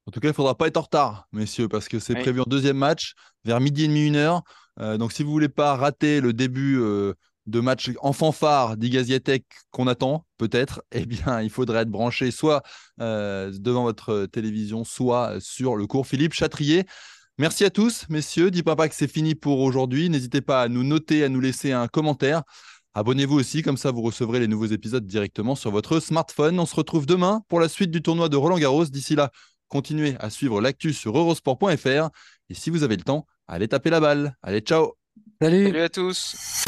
En 0.08 0.12
tout 0.12 0.20
cas, 0.20 0.28
il 0.28 0.32
ne 0.32 0.36
faudra 0.36 0.56
pas 0.56 0.68
être 0.68 0.78
en 0.78 0.82
retard, 0.82 1.28
messieurs, 1.32 1.68
parce 1.68 1.88
que 1.88 2.00
c'est 2.00 2.16
prévu 2.16 2.42
en 2.42 2.46
deuxième 2.48 2.78
match, 2.78 3.14
vers 3.46 3.60
midi 3.60 3.84
et 3.86 3.88
demi, 3.88 4.08
une 4.08 4.16
heure. 4.16 4.42
Euh, 4.80 4.98
donc, 4.98 5.12
si 5.12 5.24
vous 5.24 5.30
ne 5.30 5.34
voulez 5.34 5.50
pas 5.50 5.76
rater 5.76 6.22
le 6.22 6.34
début 6.34 6.80
de 7.48 7.60
match 7.60 7.92
en 8.02 8.14
fanfare 8.14 8.78
d'Igaziatek 8.78 9.46
qu'on 9.70 9.88
attend, 9.88 10.26
peut-être, 10.38 10.82
eh 10.92 11.06
bien, 11.06 11.42
il 11.42 11.50
faudrait 11.50 11.82
être 11.82 11.90
branché 11.90 12.32
soit 12.32 12.64
devant 12.98 13.84
votre 13.84 14.26
télévision, 14.26 14.84
soit 14.84 15.36
sur 15.40 15.76
le 15.76 15.86
cours 15.88 16.08
Philippe 16.08 16.34
Chatrier. 16.34 16.86
Merci 17.42 17.64
à 17.64 17.72
tous, 17.72 18.06
messieurs. 18.10 18.52
Dis 18.52 18.62
pas 18.62 18.76
que 18.88 18.94
c'est 18.94 19.12
fini 19.12 19.34
pour 19.34 19.62
aujourd'hui. 19.62 20.10
N'hésitez 20.10 20.42
pas 20.42 20.62
à 20.62 20.68
nous 20.68 20.84
noter, 20.84 21.24
à 21.24 21.30
nous 21.30 21.40
laisser 21.40 21.72
un 21.72 21.88
commentaire. 21.88 22.44
Abonnez-vous 22.94 23.40
aussi, 23.40 23.64
comme 23.64 23.78
ça 23.78 23.90
vous 23.90 24.02
recevrez 24.04 24.40
les 24.40 24.48
nouveaux 24.48 24.68
épisodes 24.68 25.08
directement 25.08 25.56
sur 25.56 25.72
votre 25.72 26.00
smartphone. 26.00 26.60
On 26.60 26.68
se 26.68 26.76
retrouve 26.76 27.06
demain 27.08 27.42
pour 27.48 27.60
la 27.60 27.68
suite 27.68 27.90
du 27.90 28.02
tournoi 28.02 28.30
de 28.30 28.36
Roland 28.36 28.60
Garros. 28.60 28.86
D'ici 28.86 29.16
là, 29.16 29.32
continuez 29.72 30.16
à 30.20 30.30
suivre 30.30 30.62
l'actu 30.62 30.94
sur 30.94 31.18
eurosport.fr. 31.18 32.10
Et 32.50 32.54
si 32.54 32.70
vous 32.70 32.84
avez 32.84 32.98
le 32.98 33.04
temps, 33.04 33.26
allez 33.48 33.68
taper 33.68 33.90
la 33.90 34.02
balle. 34.02 34.36
Allez, 34.44 34.60
ciao 34.60 34.94
Salut, 35.42 35.66
Salut 35.66 35.82
à 35.82 35.90
tous 35.90 36.66